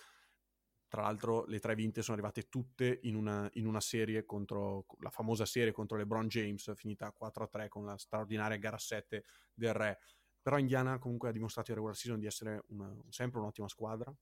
Tra 0.86 1.02
l'altro 1.02 1.44
le 1.46 1.58
tre 1.58 1.74
vinte 1.74 2.02
sono 2.02 2.16
arrivate 2.16 2.48
tutte 2.48 3.00
in 3.02 3.16
una, 3.16 3.50
in 3.54 3.66
una 3.66 3.80
serie 3.80 4.24
contro 4.24 4.86
la 5.00 5.10
famosa 5.10 5.44
serie 5.44 5.72
contro 5.72 5.96
LeBron 5.96 6.28
James, 6.28 6.72
finita 6.76 7.12
4-3 7.18 7.68
con 7.68 7.84
la 7.84 7.96
straordinaria 7.96 8.56
gara 8.58 8.78
7 8.78 9.24
del 9.52 9.72
Re. 9.72 9.98
Però 10.44 10.58
Indiana 10.58 10.98
comunque 10.98 11.30
ha 11.30 11.32
dimostrato 11.32 11.70
in 11.70 11.76
regular 11.76 11.96
season 11.96 12.20
di 12.20 12.26
essere 12.26 12.64
una, 12.68 12.94
sempre 13.08 13.40
un'ottima 13.40 13.66
squadra. 13.66 14.14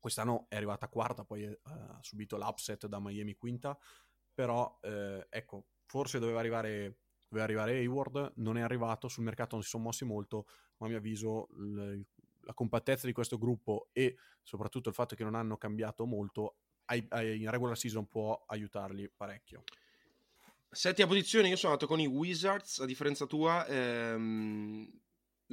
Quest'anno 0.00 0.46
è 0.48 0.56
arrivata 0.56 0.88
quarta, 0.88 1.24
poi 1.24 1.44
eh, 1.44 1.60
ha 1.62 2.00
subito 2.02 2.36
l'upset 2.36 2.88
da 2.88 2.98
Miami 2.98 3.36
quinta. 3.36 3.78
Però 4.34 4.80
eh, 4.82 5.28
ecco, 5.30 5.66
forse 5.86 6.18
doveva 6.18 6.40
arrivare, 6.40 7.02
doveva 7.28 7.44
arrivare 7.46 7.78
Hayward, 7.78 8.32
non 8.38 8.56
è 8.56 8.62
arrivato, 8.62 9.06
sul 9.06 9.22
mercato 9.22 9.54
non 9.54 9.62
si 9.62 9.70
sono 9.70 9.84
mossi 9.84 10.04
molto, 10.04 10.48
ma 10.78 10.86
a 10.86 10.88
mio 10.88 10.98
avviso 10.98 11.46
l- 11.52 12.00
la 12.40 12.52
compattezza 12.52 13.06
di 13.06 13.12
questo 13.12 13.38
gruppo 13.38 13.90
e 13.92 14.16
soprattutto 14.42 14.88
il 14.88 14.94
fatto 14.96 15.14
che 15.14 15.22
non 15.22 15.36
hanno 15.36 15.56
cambiato 15.56 16.04
molto 16.04 16.56
ai, 16.86 17.06
ai, 17.10 17.40
in 17.40 17.48
regular 17.48 17.78
season 17.78 18.08
può 18.08 18.42
aiutarli 18.48 19.08
parecchio. 19.08 19.62
Settima 20.68 21.06
posizione, 21.06 21.46
io 21.46 21.54
sono 21.54 21.74
andato 21.74 21.88
con 21.88 22.00
i 22.00 22.06
Wizards, 22.06 22.80
a 22.80 22.84
differenza 22.84 23.26
tua, 23.26 23.64
ehm, 23.66 25.02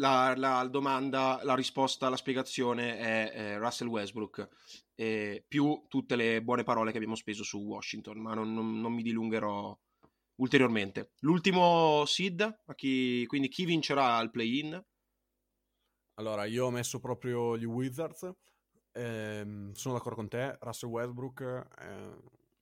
la, 0.01 0.33
la, 0.35 0.67
domanda, 0.67 1.39
la 1.43 1.55
risposta, 1.55 2.09
la 2.09 2.17
spiegazione 2.17 2.97
è, 2.97 3.31
è 3.31 3.57
Russell 3.57 3.87
Westbrook, 3.87 4.49
eh, 4.95 5.45
più 5.47 5.85
tutte 5.87 6.15
le 6.15 6.41
buone 6.41 6.63
parole 6.63 6.89
che 6.89 6.97
abbiamo 6.97 7.15
speso 7.15 7.43
su 7.43 7.59
Washington, 7.59 8.17
ma 8.17 8.33
non, 8.33 8.51
non, 8.51 8.81
non 8.81 8.91
mi 8.91 9.03
dilungherò 9.03 9.79
ulteriormente. 10.35 11.11
L'ultimo 11.19 12.03
seed, 12.05 12.63
chi, 12.75 13.25
quindi 13.27 13.47
chi 13.47 13.63
vincerà 13.65 14.19
il 14.21 14.31
play-in? 14.31 14.83
Allora, 16.15 16.45
io 16.45 16.65
ho 16.65 16.71
messo 16.71 16.99
proprio 16.99 17.55
gli 17.57 17.63
Wizards, 17.63 18.29
eh, 18.91 19.69
sono 19.73 19.93
d'accordo 19.93 20.15
con 20.15 20.27
te, 20.27 20.57
Russell 20.61 20.89
Westbrook 20.89 21.43
è 21.77 22.09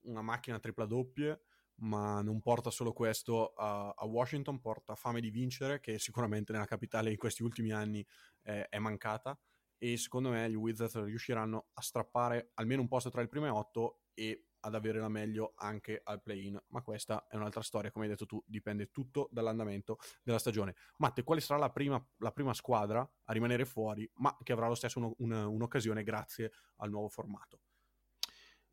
una 0.04 0.22
macchina 0.22 0.60
tripla 0.60 0.86
doppie, 0.86 1.42
ma 1.80 2.22
non 2.22 2.42
porta 2.42 2.70
solo 2.70 2.94
questo 2.94 3.54
a, 3.54 3.90
a, 3.90 4.06
Washington, 4.06 4.60
porta 4.60 4.96
fame 4.96 5.22
di 5.22 5.30
vincere, 5.30 5.80
che 5.80 6.00
sicuramente 6.00 6.52
nella 6.52 6.66
capitale 6.66 7.12
in 7.12 7.18
questi 7.18 7.44
ultimi 7.44 7.72
anni 7.72 8.06
eh, 8.44 8.68
è 8.68 8.80
mancata. 8.80 9.38
E 9.78 9.96
secondo 9.98 10.30
me 10.30 10.50
gli 10.50 10.56
Wizards 10.56 11.02
riusciranno 11.04 11.68
a 11.74 11.82
strappare 11.82 12.52
almeno 12.56 12.82
un 12.82 12.88
posto 12.88 13.10
tra 13.10 13.22
il 13.22 13.30
primo 13.30 13.46
e 13.46 13.50
otto 13.50 14.02
e 14.14 14.50
ad 14.62 14.76
avere 14.76 15.00
la 15.00 15.08
meglio 15.08 15.54
anche 15.56 16.02
al 16.04 16.22
play-in. 16.22 16.62
Ma 16.68 16.82
questa 16.82 17.28
è 17.30 17.36
un'altra 17.36 17.62
storia, 17.62 17.92
come 17.92 18.06
hai 18.06 18.12
detto 18.12 18.26
tu, 18.26 18.44
dipende 18.46 18.92
tutto 18.92 19.30
dall'andamento 19.32 19.98
della 20.22 20.40
stagione. 20.40 20.76
Matte, 20.98 21.24
quale 21.24 21.42
sarà 21.42 21.60
la 21.60 21.72
prima, 21.72 22.04
la 22.18 22.32
prima 22.32 22.54
squadra 22.54 23.00
a 23.00 23.34
rimanere 23.34 23.66
fuori, 23.66 24.10
ma 24.16 24.38
che 24.44 24.52
avrà 24.52 24.68
lo 24.68 24.76
stesso 24.76 25.00
un, 25.00 25.14
un, 25.18 25.32
un'occasione 25.32 26.04
grazie 26.04 26.52
al 26.78 26.90
nuovo 26.90 27.08
formato? 27.08 27.62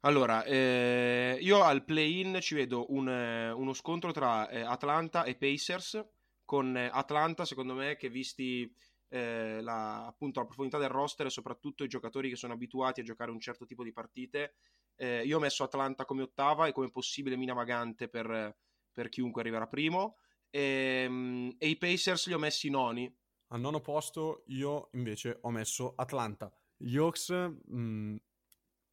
Allora, 0.00 0.44
eh, 0.44 1.38
io 1.40 1.62
al 1.62 1.84
play-in 1.84 2.38
ci 2.40 2.54
vedo 2.54 2.92
un, 2.92 3.08
eh, 3.08 3.50
uno 3.50 3.72
scontro 3.72 4.12
tra 4.12 4.48
eh, 4.48 4.60
Atlanta 4.60 5.24
e 5.24 5.34
Pacers, 5.36 6.04
con 6.44 6.76
eh, 6.76 6.88
Atlanta, 6.92 7.44
secondo 7.44 7.74
me, 7.74 7.96
che 7.96 8.08
visti 8.08 8.72
eh, 9.08 9.60
la, 9.60 10.06
appunto, 10.06 10.38
la 10.38 10.46
profondità 10.46 10.78
del 10.78 10.90
roster 10.90 11.26
e 11.26 11.30
soprattutto 11.30 11.82
i 11.82 11.88
giocatori 11.88 12.28
che 12.28 12.36
sono 12.36 12.52
abituati 12.52 13.00
a 13.00 13.04
giocare 13.04 13.30
un 13.30 13.40
certo 13.40 13.64
tipo 13.64 13.82
di 13.82 13.92
partite, 13.92 14.54
io 14.98 15.36
ho 15.36 15.40
messo 15.40 15.62
Atlanta 15.62 16.06
come 16.06 16.22
ottava 16.22 16.66
e 16.66 16.72
come 16.72 16.90
possibile 16.90 17.36
mina 17.36 17.52
vagante 17.52 18.08
per, 18.08 18.56
per 18.90 19.10
chiunque 19.10 19.42
arriverà 19.42 19.66
primo, 19.66 20.16
e, 20.48 21.02
ehm, 21.04 21.54
e 21.58 21.68
i 21.68 21.76
Pacers 21.76 22.28
li 22.28 22.32
ho 22.32 22.38
messi 22.38 22.70
noni. 22.70 23.14
Al 23.48 23.60
nono 23.60 23.80
posto 23.80 24.44
io 24.46 24.88
invece 24.92 25.36
ho 25.42 25.50
messo 25.50 25.92
Atlanta. 25.96 26.50
Gli 26.76 26.96
Hawks... 26.96 27.30
Mh 27.30 28.16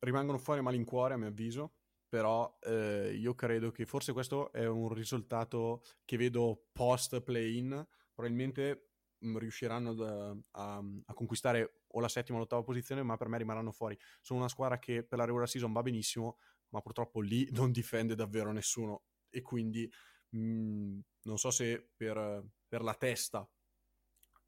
rimangono 0.04 0.38
fuori 0.38 0.60
a 0.60 0.64
malincuore 0.64 1.14
a 1.14 1.18
mio 1.18 1.28
avviso, 1.28 1.74
però 2.08 2.58
eh, 2.62 3.14
io 3.16 3.34
credo 3.34 3.72
che 3.72 3.86
forse 3.86 4.14
questo 4.14 4.52
è 4.52 4.68
un 4.68 4.94
risultato 4.94 5.84
che 6.06 6.18
vedo 6.18 6.68
post 6.72 7.22
play-in, 7.22 7.86
probabilmente 8.14 8.90
mh, 9.20 9.30
mm, 9.30 9.38
riusciranno 9.38 9.94
da, 9.94 10.36
a, 10.52 10.84
a, 11.06 11.14
conquistare 11.14 11.82
o 11.88 12.00
la 12.00 12.10
settima 12.10 12.38
o 12.38 12.42
l'ottava 12.42 12.64
posizione, 12.64 13.02
ma 13.02 13.18
per 13.18 13.30
me 13.30 13.38
rimarranno 13.38 13.72
fuori. 13.72 13.98
Sono 14.22 14.40
una 14.40 14.50
squadra 14.50 14.78
che 14.78 15.04
per 15.04 15.18
la 15.18 15.26
regular 15.26 15.50
season 15.50 15.72
va 15.72 15.82
benissimo, 15.82 16.38
ma 16.70 16.82
purtroppo 16.82 17.20
lì 17.20 17.48
non 17.54 17.72
difende 17.72 18.16
davvero 18.16 18.52
nessuno 18.52 19.04
e 19.30 19.42
quindi 19.42 19.90
mh, 20.30 20.38
mm, 20.38 21.00
non 21.24 21.38
so 21.38 21.50
se 21.50 21.90
per, 21.96 22.44
per 22.68 22.84
la 22.84 22.94
testa 22.94 23.50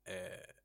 eh, 0.03 0.55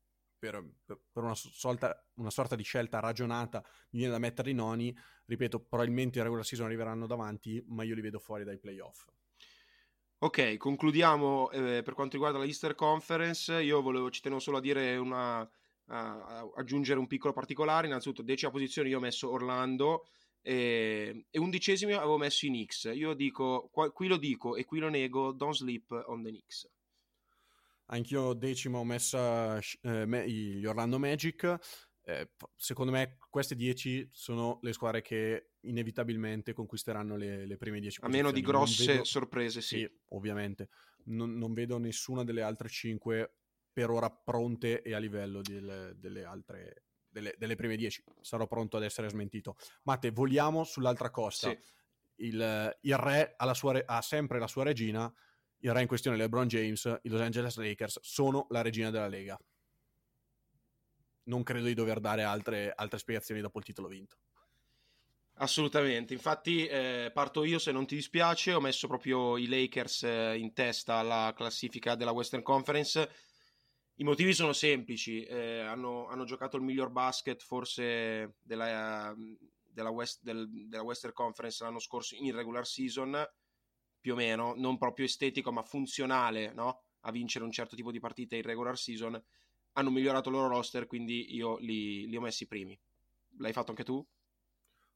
per, 0.41 0.59
per 0.85 1.23
una, 1.23 1.35
sorta, 1.35 2.03
una, 2.15 2.31
sorta, 2.31 2.55
di 2.55 2.63
scelta 2.63 2.99
ragionata 2.99 3.63
mi 3.91 3.99
viene 3.99 4.13
da 4.13 4.17
metterli 4.17 4.53
noni, 4.53 4.95
ripeto, 5.25 5.59
probabilmente 5.59 6.17
in 6.17 6.23
regular 6.23 6.43
season 6.43 6.65
arriveranno 6.65 7.05
davanti, 7.05 7.63
ma 7.67 7.83
io 7.83 7.93
li 7.93 8.01
vedo 8.01 8.17
fuori 8.17 8.43
dai 8.43 8.57
playoff. 8.57 9.05
Ok, 10.17 10.57
concludiamo 10.57 11.51
eh, 11.51 11.83
per 11.83 11.93
quanto 11.93 12.13
riguarda 12.13 12.39
la 12.39 12.45
Easter 12.45 12.73
Conference, 12.73 13.61
io 13.61 13.83
volevo, 13.83 14.09
ci 14.09 14.21
tenevo 14.21 14.39
solo 14.39 14.57
a 14.57 14.61
dire 14.61 14.97
una, 14.97 15.47
a, 15.85 16.51
aggiungere 16.55 16.97
un 16.99 17.07
piccolo 17.07 17.33
particolare, 17.33 17.85
innanzitutto 17.85 18.23
decima 18.23 18.49
posizione 18.49 18.89
io 18.89 18.97
ho 18.97 19.01
messo 19.01 19.29
Orlando 19.29 20.07
e, 20.41 21.27
e 21.29 21.39
undicesimo 21.39 21.95
avevo 21.95 22.17
messo 22.17 22.47
i 22.47 22.49
Knicks, 22.49 22.89
io 22.95 23.13
dico, 23.13 23.69
qua, 23.71 23.91
qui 23.91 24.07
lo 24.07 24.17
dico 24.17 24.55
e 24.55 24.65
qui 24.65 24.79
lo 24.79 24.89
nego, 24.89 25.33
don't 25.33 25.53
sleep 25.53 25.91
on 26.07 26.23
the 26.23 26.29
Knicks. 26.29 26.67
Anch'io 27.91 28.33
decimo 28.33 28.79
ho 28.79 28.83
messo 28.83 29.17
eh, 29.81 30.29
gli 30.29 30.65
Orlando 30.65 30.97
Magic. 30.97 31.59
eh, 32.03 32.31
secondo 32.55 32.91
me 32.91 33.17
queste 33.29 33.55
10 33.55 34.09
sono 34.11 34.59
le 34.61 34.73
squadre 34.73 35.01
che 35.01 35.51
inevitabilmente 35.61 36.53
conquisteranno 36.53 37.15
le, 37.15 37.45
le 37.45 37.57
prime 37.57 37.79
10 37.79 37.99
A 38.03 38.07
meno 38.07 38.31
di 38.31 38.41
grosse 38.41 38.85
vedo... 38.85 39.03
sorprese, 39.03 39.61
sì. 39.61 39.79
sì 39.79 39.99
ovviamente. 40.09 40.69
Non, 41.05 41.37
non, 41.37 41.53
vedo 41.53 41.77
nessuna 41.77 42.23
delle 42.23 42.41
altre 42.41 42.69
5 42.69 43.35
per 43.73 43.89
ora 43.89 44.09
pronte 44.09 44.81
e 44.81 44.93
a 44.93 44.97
livello 44.97 45.41
delle, 45.41 45.93
delle 45.97 46.23
altre 46.23 46.83
delle, 47.11 47.35
delle, 47.37 47.55
prime 47.55 47.75
10. 47.75 48.03
Sarò 48.21 48.47
pronto 48.47 48.77
ad 48.77 48.83
essere 48.83 49.09
smentito. 49.09 49.57
Matte, 49.83 50.11
voliamo 50.11 50.63
sull'altra 50.63 51.09
costa. 51.09 51.49
Sì. 51.49 51.59
Il, 52.27 52.77
il, 52.81 52.97
re 52.97 53.33
ha, 53.35 53.53
sua, 53.53 53.81
ha 53.85 54.01
sempre 54.01 54.39
la 54.39 54.47
sua 54.47 54.63
regina. 54.63 55.13
Il 55.63 55.73
re 55.73 55.81
in 55.81 55.87
questione, 55.87 56.17
LeBron 56.17 56.47
James, 56.47 56.99
i 57.03 57.09
Los 57.09 57.21
Angeles 57.21 57.55
Lakers, 57.57 57.99
sono 58.01 58.47
la 58.49 58.61
regina 58.61 58.89
della 58.89 59.07
Lega. 59.07 59.39
Non 61.23 61.43
credo 61.43 61.65
di 61.65 61.75
dover 61.75 61.99
dare 61.99 62.23
altre, 62.23 62.73
altre 62.75 62.97
spiegazioni 62.97 63.41
dopo 63.41 63.59
il 63.59 63.65
titolo 63.65 63.87
vinto. 63.87 64.17
Assolutamente, 65.35 66.13
infatti 66.13 66.65
eh, 66.67 67.09
parto 67.13 67.43
io 67.43 67.57
se 67.57 67.71
non 67.71 67.87
ti 67.87 67.95
dispiace, 67.95 68.53
ho 68.53 68.59
messo 68.59 68.87
proprio 68.87 69.37
i 69.37 69.47
Lakers 69.47 70.03
eh, 70.03 70.37
in 70.37 70.53
testa 70.53 70.95
alla 70.95 71.33
classifica 71.35 71.95
della 71.95 72.11
Western 72.11 72.43
Conference. 72.43 73.09
I 73.95 74.03
motivi 74.03 74.33
sono 74.33 74.53
semplici, 74.53 75.23
eh, 75.23 75.59
hanno, 75.59 76.07
hanno, 76.07 76.25
giocato 76.25 76.57
il 76.57 76.63
miglior 76.63 76.91
basket 76.91 77.41
forse 77.41 78.35
della, 78.41 79.15
della, 79.63 79.89
West, 79.89 80.19
del, 80.21 80.47
della, 80.67 80.83
Western 80.83 81.13
Conference 81.13 81.63
l'anno 81.63 81.79
scorso 81.79 82.15
in 82.15 82.35
regular 82.35 82.65
season, 82.65 83.27
più 84.01 84.13
o 84.13 84.15
meno, 84.15 84.53
non 84.57 84.77
proprio 84.77 85.05
estetico 85.05 85.51
ma 85.51 85.61
funzionale 85.61 86.51
no? 86.53 86.81
a 87.01 87.11
vincere 87.11 87.45
un 87.45 87.51
certo 87.51 87.75
tipo 87.75 87.91
di 87.91 87.99
partita 87.99 88.35
in 88.35 88.41
regular 88.41 88.77
season 88.77 89.21
hanno 89.73 89.89
migliorato 89.89 90.29
il 90.29 90.35
loro 90.35 90.49
roster, 90.49 90.85
quindi 90.85 91.33
io 91.33 91.57
li, 91.59 92.07
li 92.07 92.17
ho 92.17 92.21
messi 92.21 92.47
primi. 92.47 92.77
L'hai 93.37 93.53
fatto 93.53 93.69
anche 93.69 93.83
tu? 93.83 94.05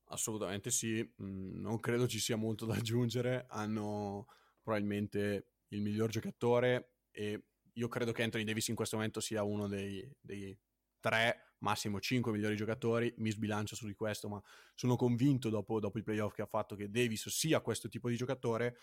Assolutamente 0.09 0.69
sì, 0.69 1.01
mm, 1.01 1.61
non 1.61 1.79
credo 1.79 2.07
ci 2.07 2.19
sia 2.19 2.35
molto 2.35 2.65
da 2.65 2.75
aggiungere, 2.75 3.45
hanno 3.49 4.27
probabilmente 4.61 5.47
il 5.69 5.81
miglior 5.81 6.09
giocatore 6.09 6.95
e 7.11 7.41
io 7.73 7.87
credo 7.87 8.11
che 8.11 8.23
Anthony 8.23 8.43
Davis 8.43 8.67
in 8.67 8.75
questo 8.75 8.97
momento 8.97 9.19
sia 9.19 9.43
uno 9.43 9.67
dei, 9.67 10.07
dei 10.19 10.57
tre, 10.99 11.54
massimo 11.65 11.99
cinque 11.99 12.31
migliori 12.31 12.55
giocatori, 12.55 13.11
mi 13.17 13.31
sbilancio 13.31 13.75
su 13.75 13.87
di 13.87 13.95
questo, 13.95 14.29
ma 14.29 14.41
sono 14.75 14.95
convinto 14.95 15.49
dopo, 15.49 15.79
dopo 15.79 15.97
i 15.97 16.03
playoff 16.03 16.35
che 16.35 16.43
ha 16.43 16.45
fatto 16.45 16.75
che 16.75 16.91
Davis 16.91 17.27
sia 17.29 17.59
questo 17.61 17.89
tipo 17.89 18.07
di 18.07 18.15
giocatore, 18.15 18.77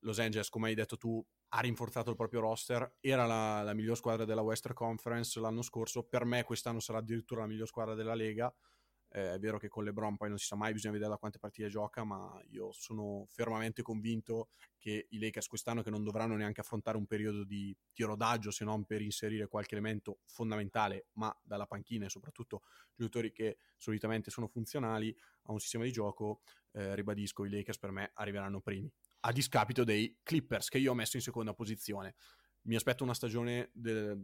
Los 0.00 0.18
Angeles, 0.18 0.50
come 0.50 0.68
hai 0.68 0.74
detto 0.74 0.98
tu, 0.98 1.24
ha 1.52 1.60
rinforzato 1.60 2.10
il 2.10 2.16
proprio 2.16 2.40
roster, 2.40 2.96
era 3.00 3.24
la, 3.24 3.62
la, 3.62 3.72
miglior 3.72 3.96
squadra 3.96 4.26
della 4.26 4.42
Western 4.42 4.74
Conference 4.74 5.40
l'anno 5.40 5.62
scorso, 5.62 6.02
per 6.02 6.26
me 6.26 6.44
quest'anno 6.44 6.78
sarà 6.78 6.98
addirittura 6.98 7.40
la 7.40 7.46
miglior 7.46 7.66
squadra 7.66 7.94
della 7.94 8.14
Lega. 8.14 8.54
Eh, 9.12 9.34
è 9.34 9.38
vero 9.38 9.58
che 9.58 9.68
con 9.68 9.84
LeBron 9.84 10.16
poi 10.16 10.28
non 10.28 10.38
si 10.38 10.46
sa 10.46 10.56
mai, 10.56 10.72
bisogna 10.72 10.92
vedere 10.92 11.10
da 11.10 11.18
quante 11.18 11.38
partite 11.38 11.68
gioca, 11.68 12.04
ma 12.04 12.40
io 12.50 12.72
sono 12.72 13.24
fermamente 13.28 13.82
convinto 13.82 14.50
che 14.78 15.06
i 15.10 15.18
Lakers 15.18 15.48
quest'anno, 15.48 15.82
che 15.82 15.90
non 15.90 16.02
dovranno 16.02 16.36
neanche 16.36 16.60
affrontare 16.60 16.96
un 16.96 17.06
periodo 17.06 17.44
di, 17.44 17.76
di 17.92 18.02
rodaggio 18.04 18.50
se 18.50 18.64
non 18.64 18.84
per 18.84 19.02
inserire 19.02 19.48
qualche 19.48 19.74
elemento 19.74 20.20
fondamentale, 20.26 21.06
ma 21.14 21.36
dalla 21.42 21.66
panchina 21.66 22.06
e 22.06 22.08
soprattutto 22.08 22.62
giocatori 22.94 23.32
che 23.32 23.58
solitamente 23.76 24.30
sono 24.30 24.46
funzionali 24.46 25.14
a 25.44 25.52
un 25.52 25.58
sistema 25.58 25.84
di 25.84 25.92
gioco, 25.92 26.42
eh, 26.72 26.94
ribadisco, 26.94 27.44
i 27.44 27.50
Lakers 27.50 27.78
per 27.78 27.90
me 27.90 28.10
arriveranno 28.14 28.60
primi 28.60 28.90
a 29.20 29.32
discapito 29.32 29.84
dei 29.84 30.18
Clippers 30.22 30.68
che 30.68 30.78
io 30.78 30.92
ho 30.92 30.94
messo 30.94 31.16
in 31.16 31.22
seconda 31.22 31.52
posizione. 31.52 32.14
Mi 32.62 32.76
aspetto 32.76 33.04
una 33.04 33.14
stagione 33.14 33.70
de- 33.72 34.16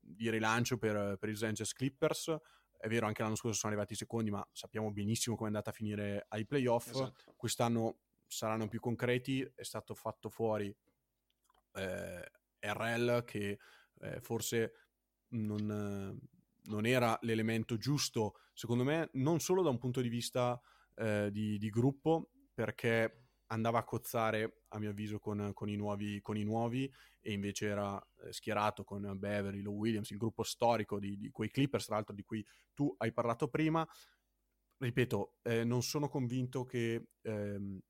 di 0.00 0.30
rilancio 0.30 0.78
per, 0.78 1.16
per 1.18 1.28
i 1.28 1.38
Los 1.38 1.72
Clippers. 1.72 2.36
È 2.80 2.86
vero, 2.86 3.06
anche 3.06 3.22
l'anno 3.22 3.34
scorso 3.34 3.58
sono 3.58 3.72
arrivati 3.72 3.96
secondi, 3.96 4.30
ma 4.30 4.46
sappiamo 4.52 4.92
benissimo 4.92 5.34
come 5.34 5.48
è 5.48 5.52
andata 5.52 5.70
a 5.70 5.72
finire 5.74 6.26
ai 6.28 6.46
playoff. 6.46 6.90
Esatto. 6.90 7.34
Quest'anno 7.36 7.98
saranno 8.26 8.68
più 8.68 8.78
concreti. 8.78 9.42
È 9.54 9.64
stato 9.64 9.94
fatto 9.94 10.28
fuori 10.28 10.74
eh, 11.74 12.30
RL 12.60 13.24
che 13.24 13.58
eh, 14.00 14.20
forse 14.20 14.72
non, 15.30 16.18
non, 16.64 16.86
era 16.86 17.18
l'elemento 17.22 17.76
giusto, 17.76 18.38
secondo 18.54 18.84
me, 18.84 19.10
non 19.14 19.40
solo 19.40 19.62
da 19.62 19.70
un 19.70 19.78
punto 19.78 20.00
di 20.00 20.08
vista 20.08 20.60
eh, 20.94 21.30
di, 21.32 21.58
di 21.58 21.68
gruppo, 21.70 22.30
perché 22.54 23.27
andava 23.48 23.78
a 23.78 23.84
cozzare, 23.84 24.62
a 24.68 24.78
mio 24.78 24.90
avviso, 24.90 25.18
con, 25.18 25.52
con, 25.54 25.68
i, 25.68 25.76
nuovi, 25.76 26.20
con 26.20 26.36
i, 26.36 26.44
nuovi, 26.44 26.90
e 27.20 27.32
invece 27.32 27.66
era 27.66 28.00
eh, 28.22 28.32
schierato 28.32 28.84
con 28.84 29.10
Beverly, 29.16 29.62
Low 29.62 29.74
Williams, 29.74 30.10
il 30.10 30.18
gruppo 30.18 30.42
storico 30.42 30.98
di, 30.98 31.16
di, 31.16 31.30
quei 31.30 31.50
Clippers, 31.50 31.86
tra 31.86 31.96
l'altro 31.96 32.14
di 32.14 32.22
cui 32.22 32.44
tu 32.74 32.94
hai 32.98 33.12
parlato 33.12 33.48
prima. 33.48 33.86
Ripeto, 34.78 35.38
eh, 35.42 35.64
non 35.64 35.82
sono 35.82 36.08
convinto 36.08 36.64
che 36.64 37.08
ehm, 37.22 37.80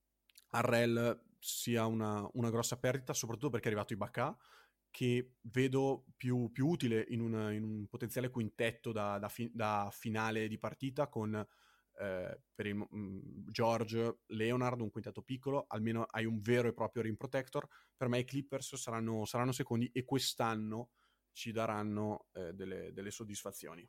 Arrel 0.50 1.26
sia 1.38 1.86
una, 1.86 2.26
una, 2.32 2.50
grossa 2.50 2.78
perdita, 2.78 3.12
soprattutto 3.12 3.50
perché 3.50 3.66
è 3.66 3.70
arrivato 3.70 3.92
Ibaka, 3.92 4.36
che 4.90 5.34
vedo 5.42 6.06
più, 6.16 6.50
più 6.50 6.66
utile 6.66 7.04
in 7.08 7.20
un, 7.20 7.52
in 7.52 7.62
un, 7.62 7.86
potenziale 7.88 8.30
quintetto 8.30 8.90
da, 8.92 9.18
da, 9.18 9.28
fi, 9.28 9.50
da 9.52 9.90
finale 9.92 10.48
di 10.48 10.58
partita 10.58 11.08
con 11.08 11.46
eh, 12.00 12.38
per 12.54 12.66
il, 12.66 12.76
mh, 12.76 12.86
mm, 12.96 13.18
George 13.48 14.18
Leonard, 14.26 14.80
un 14.80 14.90
quintetto 14.90 15.22
piccolo, 15.22 15.64
almeno 15.68 16.06
hai 16.10 16.24
un 16.24 16.40
vero 16.40 16.68
e 16.68 16.72
proprio 16.72 17.02
rim 17.02 17.16
protector. 17.16 17.66
Per 17.96 18.08
me 18.08 18.20
i 18.20 18.24
Clippers 18.24 18.76
saranno, 18.76 19.24
saranno 19.24 19.52
secondi 19.52 19.90
e 19.92 20.04
quest'anno 20.04 20.90
ci 21.32 21.52
daranno 21.52 22.26
eh, 22.32 22.52
delle, 22.52 22.92
delle 22.92 23.10
soddisfazioni. 23.10 23.88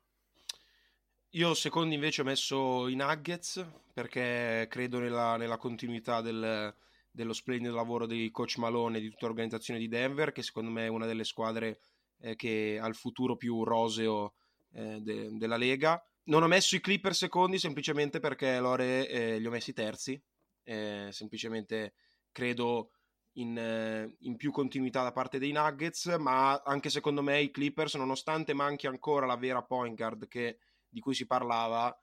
Io 1.34 1.54
secondi 1.54 1.94
invece 1.94 2.22
ho 2.22 2.24
messo 2.24 2.88
i 2.88 2.96
Nuggets 2.96 3.64
perché 3.92 4.66
credo 4.68 4.98
nella, 4.98 5.36
nella 5.36 5.58
continuità 5.58 6.20
del, 6.20 6.74
dello 7.08 7.32
splendido 7.32 7.74
lavoro 7.74 8.06
di 8.06 8.28
coach 8.32 8.56
Malone 8.58 8.98
e 8.98 9.00
di 9.00 9.10
tutta 9.10 9.26
l'organizzazione 9.26 9.78
di 9.78 9.86
Denver, 9.86 10.32
che 10.32 10.42
secondo 10.42 10.70
me 10.70 10.86
è 10.86 10.88
una 10.88 11.06
delle 11.06 11.22
squadre 11.22 11.78
eh, 12.18 12.34
che 12.34 12.78
ha 12.80 12.86
il 12.88 12.96
futuro 12.96 13.36
più 13.36 13.62
roseo 13.62 14.34
eh, 14.72 15.00
de, 15.00 15.36
della 15.36 15.56
Lega. 15.56 16.04
Non 16.30 16.44
ho 16.44 16.46
messo 16.46 16.76
i 16.76 16.80
Clipper 16.80 17.12
secondi 17.12 17.58
semplicemente 17.58 18.20
perché 18.20 18.60
Lore 18.60 19.08
eh, 19.08 19.38
li 19.40 19.46
ho 19.48 19.50
messi 19.50 19.72
terzi. 19.72 20.22
Eh, 20.62 21.08
semplicemente 21.10 21.94
credo 22.30 22.92
in, 23.32 23.58
eh, 23.58 24.14
in, 24.20 24.36
più 24.36 24.52
continuità 24.52 25.02
da 25.02 25.10
parte 25.10 25.40
dei 25.40 25.50
Nuggets, 25.50 26.06
ma 26.20 26.62
anche 26.64 26.88
secondo 26.88 27.20
me 27.20 27.40
i 27.40 27.50
Clippers, 27.50 27.94
nonostante 27.94 28.54
manchi 28.54 28.86
ancora 28.86 29.26
la 29.26 29.36
vera 29.36 29.64
point 29.64 29.96
guard 29.96 30.28
che, 30.28 30.58
di 30.88 31.00
cui 31.00 31.14
si 31.14 31.26
parlava, 31.26 31.98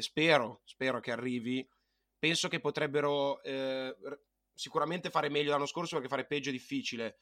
spero, 0.00 0.62
spero 0.64 0.98
che 0.98 1.12
arrivi. 1.12 1.64
Penso 2.18 2.48
che 2.48 2.58
potrebbero 2.58 3.40
eh, 3.44 3.94
sicuramente 4.52 5.10
fare 5.10 5.28
meglio 5.28 5.52
l'anno 5.52 5.66
scorso 5.66 5.94
perché 5.94 6.10
fare 6.10 6.26
peggio 6.26 6.48
è 6.48 6.52
difficile 6.52 7.20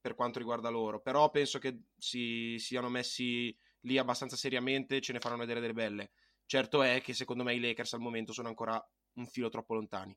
per 0.00 0.16
quanto 0.16 0.40
riguarda 0.40 0.68
loro, 0.70 1.00
però 1.00 1.30
penso 1.30 1.60
che 1.60 1.82
si 1.96 2.56
siano 2.58 2.88
messi 2.88 3.56
lì 3.82 3.98
abbastanza 3.98 4.36
seriamente 4.36 5.00
ce 5.00 5.12
ne 5.12 5.20
faranno 5.20 5.40
vedere 5.40 5.60
delle 5.60 5.72
belle. 5.72 6.10
Certo 6.46 6.82
è 6.82 7.00
che 7.00 7.14
secondo 7.14 7.44
me 7.44 7.54
i 7.54 7.60
Lakers 7.60 7.94
al 7.94 8.00
momento 8.00 8.32
sono 8.32 8.48
ancora 8.48 8.82
un 9.14 9.26
filo 9.26 9.48
troppo 9.48 9.74
lontani, 9.74 10.16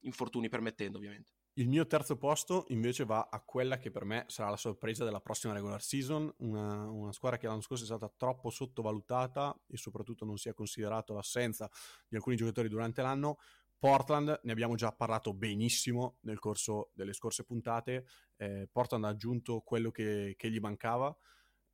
infortuni 0.00 0.48
permettendo 0.48 0.98
ovviamente. 0.98 1.32
Il 1.54 1.68
mio 1.68 1.86
terzo 1.86 2.16
posto 2.16 2.66
invece 2.68 3.04
va 3.04 3.28
a 3.30 3.40
quella 3.40 3.76
che 3.78 3.90
per 3.90 4.04
me 4.04 4.24
sarà 4.28 4.50
la 4.50 4.56
sorpresa 4.56 5.04
della 5.04 5.20
prossima 5.20 5.52
regular 5.52 5.82
season, 5.82 6.32
una, 6.38 6.88
una, 6.88 7.12
squadra 7.12 7.38
che 7.38 7.46
l'anno 7.46 7.60
scorso 7.60 7.82
è 7.82 7.86
stata 7.86 8.10
troppo 8.16 8.50
sottovalutata 8.50 9.60
e 9.66 9.76
soprattutto 9.76 10.24
non 10.24 10.38
si 10.38 10.48
è 10.48 10.54
considerato 10.54 11.12
l'assenza 11.12 11.68
di 12.08 12.16
alcuni 12.16 12.36
giocatori 12.36 12.68
durante 12.68 13.02
l'anno. 13.02 13.38
Portland, 13.78 14.40
ne 14.42 14.52
abbiamo 14.52 14.74
già 14.74 14.92
parlato 14.92 15.34
benissimo 15.34 16.18
nel 16.20 16.38
corso 16.38 16.90
delle 16.94 17.14
scorse 17.14 17.44
puntate, 17.44 18.06
eh, 18.36 18.68
Portland 18.70 19.04
ha 19.04 19.08
aggiunto 19.08 19.60
quello 19.60 19.90
che, 19.90 20.34
che 20.36 20.50
gli 20.50 20.60
mancava, 20.60 21.14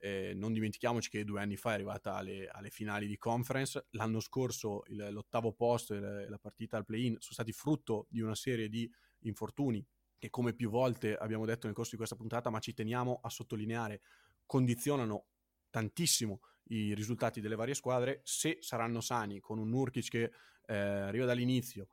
eh, 0.07 0.35
non 0.35 0.53
dimentichiamoci 0.53 1.11
che 1.11 1.25
due 1.25 1.41
anni 1.41 1.57
fa 1.57 1.71
è 1.71 1.75
arrivata 1.75 2.15
alle, 2.15 2.47
alle 2.47 2.71
finali 2.71 3.09
di 3.09 3.17
conference. 3.17 3.87
L'anno 3.91 4.21
scorso 4.21 4.85
il, 4.87 5.09
l'ottavo 5.11 5.53
posto 5.53 5.95
e 5.95 6.29
la, 6.29 6.39
partita 6.39 6.77
al 6.77 6.85
play-in 6.85 7.17
sono 7.19 7.33
stati 7.33 7.51
frutto 7.51 8.07
di 8.09 8.21
una 8.21 8.37
serie 8.37 8.69
di 8.69 8.89
infortuni 9.21 9.85
che, 10.17 10.31
come 10.31 10.55
più 10.55 10.71
volte 10.71 11.17
abbiamo 11.17 11.45
detto 11.45 11.67
nel 11.67 11.75
corso 11.75 11.91
di 11.91 11.97
questa 11.97 12.15
puntata, 12.15 12.51
ma 12.51 12.61
ci 12.61 12.73
teniamo 12.73 13.19
a 13.21 13.29
sottolineare, 13.29 14.01
condizionano 14.47 15.27
tantissimo 15.71 16.41
i 16.69 16.95
risultati 16.95 17.41
delle 17.41 17.57
varie 17.57 17.75
squadre. 17.75 18.21
Se 18.23 18.59
saranno 18.61 19.01
sani, 19.01 19.41
con 19.41 19.59
un 19.59 19.69
Nurkic 19.71 20.09
che 20.09 20.31
eh, 20.67 20.77
arriva 20.77 21.25
dall'inizio, 21.25 21.89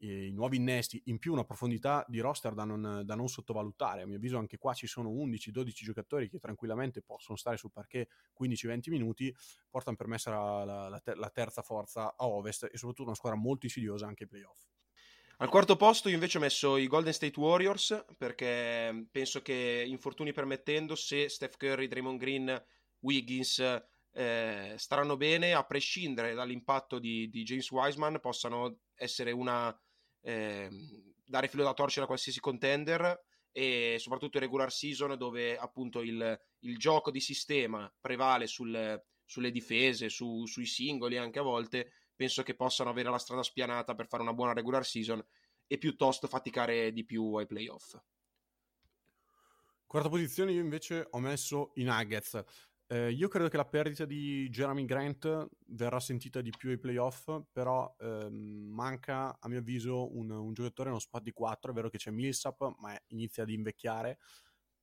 i 0.00 0.30
nuovi 0.32 0.58
innesti, 0.58 1.02
in 1.06 1.18
più 1.18 1.32
una 1.32 1.44
profondità 1.44 2.04
di 2.08 2.20
roster 2.20 2.54
da 2.54 2.64
non, 2.64 3.02
da 3.04 3.14
non, 3.14 3.28
sottovalutare. 3.28 4.02
A 4.02 4.06
mio 4.06 4.16
avviso 4.16 4.38
anche 4.38 4.58
qua 4.58 4.74
ci 4.74 4.86
sono 4.86 5.10
11-12 5.10 5.68
giocatori 5.70 6.28
che 6.28 6.38
tranquillamente 6.38 7.02
possono 7.02 7.36
stare 7.36 7.56
sul 7.56 7.72
parquet 7.72 8.08
15-20 8.40 8.90
minuti, 8.90 9.34
Portland 9.68 9.98
per 9.98 10.06
me 10.06 10.18
sarà 10.18 10.64
la, 10.64 10.88
la, 10.88 11.02
la, 11.14 11.30
terza 11.30 11.62
forza 11.62 12.14
a 12.16 12.26
ovest 12.26 12.64
e 12.64 12.76
soprattutto 12.76 13.08
una 13.08 13.14
squadra 13.14 13.38
molto 13.38 13.66
insidiosa 13.66 14.06
anche 14.06 14.24
ai 14.24 14.28
playoff. 14.28 14.66
Al 15.40 15.48
quarto 15.48 15.76
posto 15.76 16.08
io 16.08 16.14
invece 16.14 16.38
ho 16.38 16.40
messo 16.40 16.76
i 16.76 16.88
Golden 16.88 17.12
State 17.12 17.38
Warriors 17.38 18.04
perché 18.16 19.06
penso 19.10 19.40
che 19.40 19.84
infortuni 19.86 20.32
permettendo 20.32 20.96
se 20.96 21.28
Steph 21.28 21.56
Curry, 21.56 21.86
Draymond 21.86 22.18
Green, 22.18 22.64
Wiggins 23.00 23.60
eh, 24.12 24.74
staranno 24.76 25.16
bene 25.16 25.54
a 25.54 25.64
prescindere 25.64 26.34
dall'impatto 26.34 26.98
di, 26.98 27.28
di 27.28 27.44
James 27.44 27.70
Wiseman, 27.70 28.18
possano 28.20 28.80
essere 28.96 29.30
una 29.30 29.72
eh, 30.28 30.68
dare 31.24 31.48
filo 31.48 31.64
da 31.64 31.72
torcere 31.72 32.04
a 32.04 32.06
qualsiasi 32.06 32.38
contender 32.38 33.24
e 33.50 33.96
soprattutto 33.98 34.36
in 34.36 34.42
regular 34.42 34.70
season 34.70 35.16
dove 35.16 35.56
appunto 35.56 36.02
il, 36.02 36.38
il 36.60 36.76
gioco 36.76 37.10
di 37.10 37.20
sistema 37.20 37.90
prevale 37.98 38.46
sul, 38.46 39.02
sulle 39.24 39.50
difese, 39.50 40.10
su, 40.10 40.44
sui 40.44 40.66
singoli 40.66 41.16
anche 41.16 41.38
a 41.38 41.42
volte, 41.42 41.92
penso 42.14 42.42
che 42.42 42.54
possano 42.54 42.90
avere 42.90 43.10
la 43.10 43.18
strada 43.18 43.42
spianata 43.42 43.94
per 43.94 44.06
fare 44.06 44.22
una 44.22 44.34
buona 44.34 44.52
regular 44.52 44.84
season 44.84 45.24
e 45.66 45.78
piuttosto 45.78 46.26
faticare 46.26 46.92
di 46.92 47.04
più 47.04 47.34
ai 47.36 47.46
playoff. 47.46 47.96
Quarta 49.86 50.10
posizione 50.10 50.52
io 50.52 50.60
invece 50.60 51.06
ho 51.10 51.18
messo 51.18 51.70
i 51.76 51.84
Nuggets. 51.84 52.44
Eh, 52.90 53.10
io 53.10 53.28
credo 53.28 53.50
che 53.50 53.58
la 53.58 53.66
perdita 53.66 54.06
di 54.06 54.48
Jeremy 54.48 54.86
Grant 54.86 55.48
verrà 55.66 56.00
sentita 56.00 56.40
di 56.40 56.50
più 56.56 56.70
ai 56.70 56.78
playoff, 56.78 57.30
però 57.52 57.94
ehm, 58.00 58.32
manca 58.70 59.38
a 59.38 59.48
mio 59.48 59.58
avviso 59.58 60.16
un, 60.16 60.30
un, 60.30 60.54
giocatore 60.54 60.88
nello 60.88 61.00
spot 61.00 61.22
di 61.22 61.32
4, 61.32 61.70
è 61.70 61.74
vero 61.74 61.90
che 61.90 61.98
c'è 61.98 62.10
Millsap, 62.10 62.76
ma 62.78 62.98
inizia 63.08 63.42
ad 63.42 63.50
invecchiare. 63.50 64.18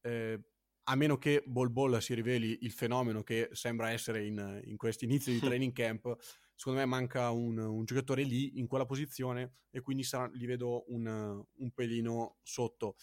Eh, 0.02 0.40
a 0.84 0.96
meno 0.96 1.18
che 1.18 1.42
Bol 1.48 1.72
Bol 1.72 2.00
si 2.00 2.14
riveli 2.14 2.60
il 2.62 2.72
fenomeno 2.72 3.24
che 3.24 3.50
sembra 3.54 3.90
essere 3.90 4.24
in, 4.24 4.62
in 4.66 4.78
questo 4.78 5.06
inizio 5.06 5.32
di 5.32 5.40
training 5.42 5.74
camp, 5.74 6.16
secondo 6.54 6.80
me 6.80 6.86
manca 6.86 7.32
un, 7.32 7.58
un, 7.58 7.86
giocatore 7.86 8.22
lì 8.22 8.60
in 8.60 8.68
quella 8.68 8.86
posizione 8.86 9.62
e 9.72 9.82
quindi 9.82 10.04
sarà, 10.04 10.30
li 10.32 10.46
vedo 10.46 10.86
un, 10.90 11.44
un 11.56 11.72
pelino 11.72 12.38
sotto. 12.44 12.98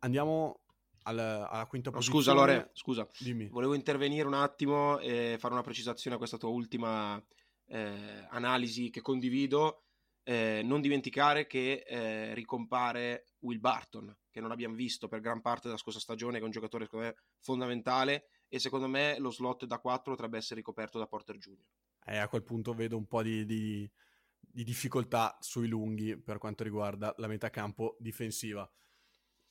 Andiamo 0.00 0.64
alla, 1.08 1.48
alla 1.48 1.66
quinta 1.66 1.90
posizione. 1.90 2.20
Scusa 2.20 2.32
Lore, 2.32 2.70
scusa, 2.74 3.08
Dimmi. 3.18 3.48
volevo 3.48 3.74
intervenire 3.74 4.26
un 4.26 4.34
attimo 4.34 4.98
e 4.98 5.36
fare 5.38 5.54
una 5.54 5.62
precisazione 5.62 6.16
a 6.16 6.18
questa 6.18 6.36
tua 6.36 6.50
ultima 6.50 7.22
eh, 7.66 8.26
analisi 8.30 8.90
che 8.90 9.00
condivido. 9.00 9.84
Eh, 10.22 10.60
non 10.62 10.82
dimenticare 10.82 11.46
che 11.46 11.84
eh, 11.86 12.34
ricompare 12.34 13.28
Will 13.40 13.60
Barton, 13.60 14.14
che 14.30 14.40
non 14.40 14.50
abbiamo 14.50 14.74
visto 14.74 15.08
per 15.08 15.20
gran 15.20 15.40
parte 15.40 15.68
della 15.68 15.78
scorsa 15.78 16.00
stagione, 16.00 16.34
che 16.34 16.42
è 16.42 16.44
un 16.44 16.50
giocatore 16.50 16.84
secondo 16.84 17.06
me 17.06 17.16
fondamentale 17.40 18.28
e 18.46 18.58
secondo 18.58 18.88
me 18.88 19.18
lo 19.18 19.30
slot 19.30 19.64
da 19.64 19.78
4 19.78 20.12
potrebbe 20.12 20.36
essere 20.36 20.56
ricoperto 20.56 20.98
da 20.98 21.06
Porter 21.06 21.38
Jr. 21.38 21.64
Eh, 22.04 22.18
a 22.18 22.28
quel 22.28 22.42
punto 22.42 22.74
vedo 22.74 22.98
un 22.98 23.06
po' 23.06 23.22
di, 23.22 23.46
di, 23.46 23.90
di 24.38 24.64
difficoltà 24.64 25.38
sui 25.40 25.68
lunghi 25.68 26.18
per 26.18 26.36
quanto 26.36 26.62
riguarda 26.62 27.14
la 27.16 27.26
metà 27.26 27.48
campo 27.48 27.96
difensiva. 27.98 28.70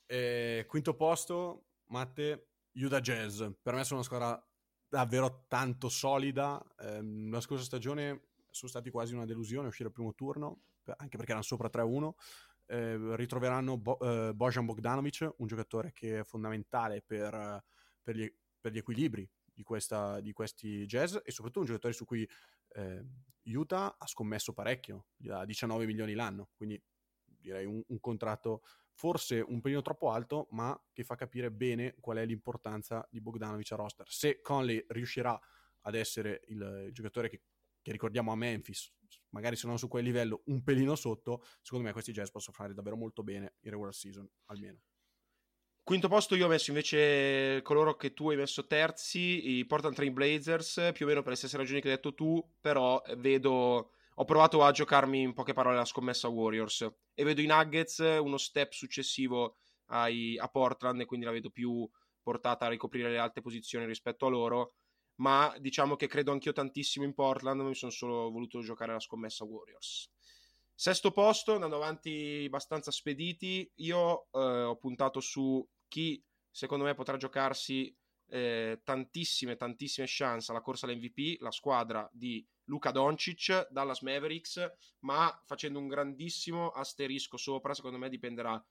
E 0.09 0.63
quinto 0.69 0.95
posto, 0.95 1.65
Matte, 1.87 2.51
Utah 2.75 3.01
Jazz. 3.01 3.43
Per 3.61 3.73
me 3.73 3.83
sono 3.83 3.99
una 3.99 4.07
squadra 4.07 4.47
davvero 4.87 5.43
tanto 5.49 5.89
solida. 5.89 6.63
Eh, 6.79 7.01
la 7.29 7.41
scorsa 7.41 7.65
stagione 7.65 8.29
sono 8.49 8.71
stati 8.71 8.89
quasi 8.89 9.13
una 9.13 9.25
delusione 9.25 9.67
uscire 9.67 9.89
al 9.89 9.93
primo 9.93 10.15
turno, 10.15 10.61
anche 10.85 11.17
perché 11.17 11.31
erano 11.31 11.43
sopra 11.43 11.69
3-1. 11.69 12.13
Eh, 12.67 13.15
ritroveranno 13.17 13.77
Bo- 13.77 13.99
eh, 13.99 14.33
Bojan 14.33 14.65
Bogdanovic, 14.65 15.33
un 15.37 15.47
giocatore 15.47 15.91
che 15.91 16.19
è 16.19 16.23
fondamentale 16.23 17.01
per, 17.05 17.63
per, 18.01 18.15
gli, 18.15 18.33
per 18.59 18.71
gli, 18.71 18.77
equilibri 18.77 19.29
di, 19.43 19.63
questa, 19.63 20.21
di, 20.21 20.31
questi 20.31 20.85
jazz 20.85 21.15
e 21.15 21.31
soprattutto 21.31 21.59
un 21.59 21.65
giocatore 21.65 21.93
su 21.93 22.05
cui 22.05 22.27
eh, 22.69 23.05
Utah 23.43 23.95
ha 23.97 24.07
scommesso 24.07 24.53
parecchio, 24.53 25.07
da 25.15 25.45
19 25.45 25.85
milioni 25.85 26.13
l'anno, 26.13 26.49
quindi 26.55 26.81
direi 27.23 27.65
un, 27.65 27.81
un 27.85 27.99
contratto 27.99 28.63
forse 28.97 29.45
un 29.47 29.61
pelino 29.61 29.83
troppo 29.83 30.09
alto, 30.09 30.47
ma 30.51 30.77
che 30.91 31.03
fa 31.03 31.13
capire 31.13 31.51
bene 31.51 31.95
qual 31.99 32.17
è 32.17 32.25
l'importanza 32.25 33.07
di 33.11 33.21
Bogdanovic 33.21 33.71
a 33.71 33.75
roster. 33.75 34.09
Se 34.09 34.41
Conley 34.41 34.83
riuscirà 34.89 35.39
ad 35.81 35.93
essere 35.93 36.41
il, 36.47 36.85
il 36.87 36.93
giocatore 36.93 37.29
che, 37.29 37.41
che, 37.79 37.91
ricordiamo 37.91 38.31
a 38.31 38.35
Memphis, 38.35 38.91
magari 39.29 39.55
se 39.55 39.67
non 39.67 39.77
su 39.77 39.87
quel 39.87 40.03
livello, 40.03 40.41
un 40.45 40.63
pelino 40.63 40.95
sotto, 40.95 41.43
secondo 41.61 41.85
me 41.85 41.93
questi 41.93 42.11
Jazz 42.11 42.29
possono 42.29 42.55
fare 42.55 42.73
davvero 42.73 42.97
molto 42.97 43.21
bene 43.21 43.57
in 43.61 43.69
regular 43.69 43.93
season, 43.93 44.27
almeno. 44.45 44.79
Quinto 45.83 46.07
posto 46.07 46.33
io 46.33 46.47
ho 46.47 46.49
messo 46.49 46.71
invece 46.71 47.61
coloro 47.61 47.95
che 47.95 48.15
tu 48.15 48.31
hai 48.31 48.35
messo 48.35 48.65
terzi, 48.65 49.57
i 49.57 49.65
Portland 49.65 49.95
Train 49.95 50.11
Blazers, 50.11 50.89
più 50.91 51.05
o 51.05 51.07
meno 51.07 51.21
per 51.21 51.29
le 51.29 51.37
stesse 51.37 51.55
ragioni 51.55 51.81
che 51.81 51.89
hai 51.89 51.95
detto 51.95 52.15
tu, 52.15 52.43
però 52.59 52.99
vedo 53.17 53.91
ho 54.15 54.25
provato 54.25 54.63
a 54.63 54.71
giocarmi 54.71 55.21
in 55.21 55.33
poche 55.33 55.53
parole 55.53 55.75
la 55.75 55.85
scommessa 55.85 56.27
Warriors 56.27 56.91
e 57.19 57.23
vedo 57.23 57.41
i 57.41 57.47
Nuggets 57.47 57.97
uno 57.97 58.37
step 58.37 58.73
successivo 58.73 59.57
ai, 59.85 60.37
a 60.37 60.47
Portland 60.49 61.01
e 61.01 61.05
quindi 61.05 61.25
la 61.25 61.31
vedo 61.31 61.49
più 61.49 61.89
portata 62.21 62.67
a 62.67 62.69
ricoprire 62.69 63.09
le 63.09 63.17
alte 63.17 63.41
posizioni 63.41 63.87
rispetto 63.87 64.27
a 64.27 64.29
loro. 64.29 64.75
Ma 65.15 65.51
diciamo 65.57 65.95
che 65.95 66.05
credo 66.05 66.31
anch'io 66.31 66.53
tantissimo 66.53 67.05
in 67.05 67.15
Portland 67.15 67.61
mi 67.61 67.73
sono 67.73 67.91
solo 67.91 68.29
voluto 68.29 68.61
giocare 68.61 68.91
la 68.91 68.99
scommessa 68.99 69.45
Warriors. 69.45 70.11
Sesto 70.75 71.09
posto 71.09 71.55
andando 71.55 71.77
avanti 71.77 72.43
abbastanza 72.45 72.91
spediti 72.91 73.67
io 73.77 74.27
eh, 74.31 74.37
ho 74.39 74.75
puntato 74.75 75.19
su 75.19 75.67
chi 75.87 76.23
secondo 76.51 76.83
me 76.83 76.93
potrà 76.93 77.17
giocarsi 77.17 77.91
eh, 78.27 78.79
tantissime 78.83 79.55
tantissime 79.55 80.05
chance 80.07 80.51
alla 80.51 80.61
corsa 80.61 80.85
all'MVP 80.85 81.41
la 81.41 81.49
squadra 81.49 82.07
di 82.13 82.45
Luca 82.67 82.91
Doncic, 82.91 83.67
Dallas 83.69 84.01
Mavericks, 84.01 84.71
ma 84.99 85.41
facendo 85.45 85.79
un 85.79 85.87
grandissimo 85.87 86.69
asterisco 86.69 87.37
sopra, 87.37 87.73
secondo 87.73 87.97
me 87.97 88.09
dipenderà 88.09 88.63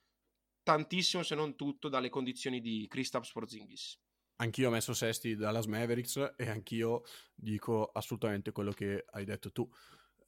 tantissimo, 0.62 1.22
se 1.22 1.34
non 1.34 1.56
tutto, 1.56 1.88
dalle 1.88 2.08
condizioni 2.08 2.60
di 2.60 2.86
Kristaps 2.88 3.32
Porzingis. 3.32 4.00
Anch'io 4.36 4.68
ho 4.68 4.70
messo 4.70 4.92
sesti 4.92 5.34
Dallas 5.34 5.66
Mavericks 5.66 6.34
e 6.36 6.48
anch'io 6.48 7.02
dico 7.34 7.86
assolutamente 7.86 8.52
quello 8.52 8.72
che 8.72 9.04
hai 9.10 9.24
detto 9.24 9.50
tu. 9.50 9.68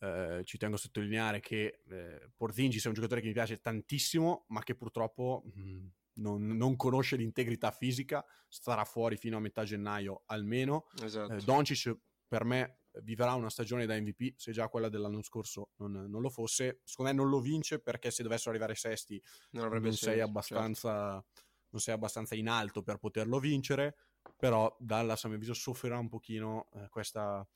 Eh, 0.01 0.43
ci 0.45 0.57
tengo 0.57 0.77
a 0.77 0.79
sottolineare 0.79 1.41
che 1.41 1.83
eh, 1.89 2.31
Porzingis 2.37 2.85
è 2.85 2.89
un 2.89 2.95
giocatore 2.95 3.21
che 3.21 3.27
mi 3.27 3.33
piace 3.33 3.61
tantissimo, 3.61 4.47
ma 4.49 4.63
che 4.63 4.77
purtroppo 4.77 5.43
mh, 5.45 5.61
mm, 5.61 5.87
non, 6.15 6.47
non, 6.47 6.77
conosce 6.77 7.17
l'integrità 7.17 7.71
fisica, 7.71 8.25
starà 8.49 8.85
fuori 8.85 9.17
fino 9.17 9.37
a 9.37 9.41
metà 9.41 9.65
gennaio 9.65 10.23
almeno. 10.27 10.87
Esatto. 11.03 11.35
Eh, 11.35 11.43
Doncic 11.43 11.99
per 12.29 12.45
me 12.45 12.78
vivrà 13.03 13.35
una 13.35 13.51
stagione 13.51 13.87
da 13.87 13.98
MVP, 13.98 14.35
se 14.37 14.53
già 14.53 14.68
quella 14.68 14.88
dell'anno 14.88 15.22
scorso 15.22 15.70
non, 15.77 15.92
non, 15.92 16.20
lo 16.20 16.31
fosse. 16.31 16.81
Secondo 16.85 17.12
me 17.12 17.16
non 17.16 17.29
lo 17.29 17.40
vince 17.40 17.81
perché 17.81 18.11
se 18.11 18.22
dovessero 18.22 18.51
arrivare 18.51 18.74
sesti 18.74 19.22
non, 19.53 19.68
non, 19.68 19.92
sei, 19.92 20.16
certo. 20.16 20.22
abbastanza, 20.24 21.12
certo. 21.12 21.42
non 21.70 21.81
sei 21.81 21.94
abbastanza 21.94 22.35
in 22.35 22.48
alto 22.48 22.83
per 22.83 22.98
poterlo 22.98 23.38
vincere, 23.38 23.96
però 24.37 24.74
Dallas 24.79 25.24
a 25.24 25.29
mio 25.29 25.37
avviso 25.37 25.55
soffrirà 25.55 25.98
un 25.98 26.09
pochino 26.09 26.68
eh, 26.74 26.88
questa, 26.88 27.46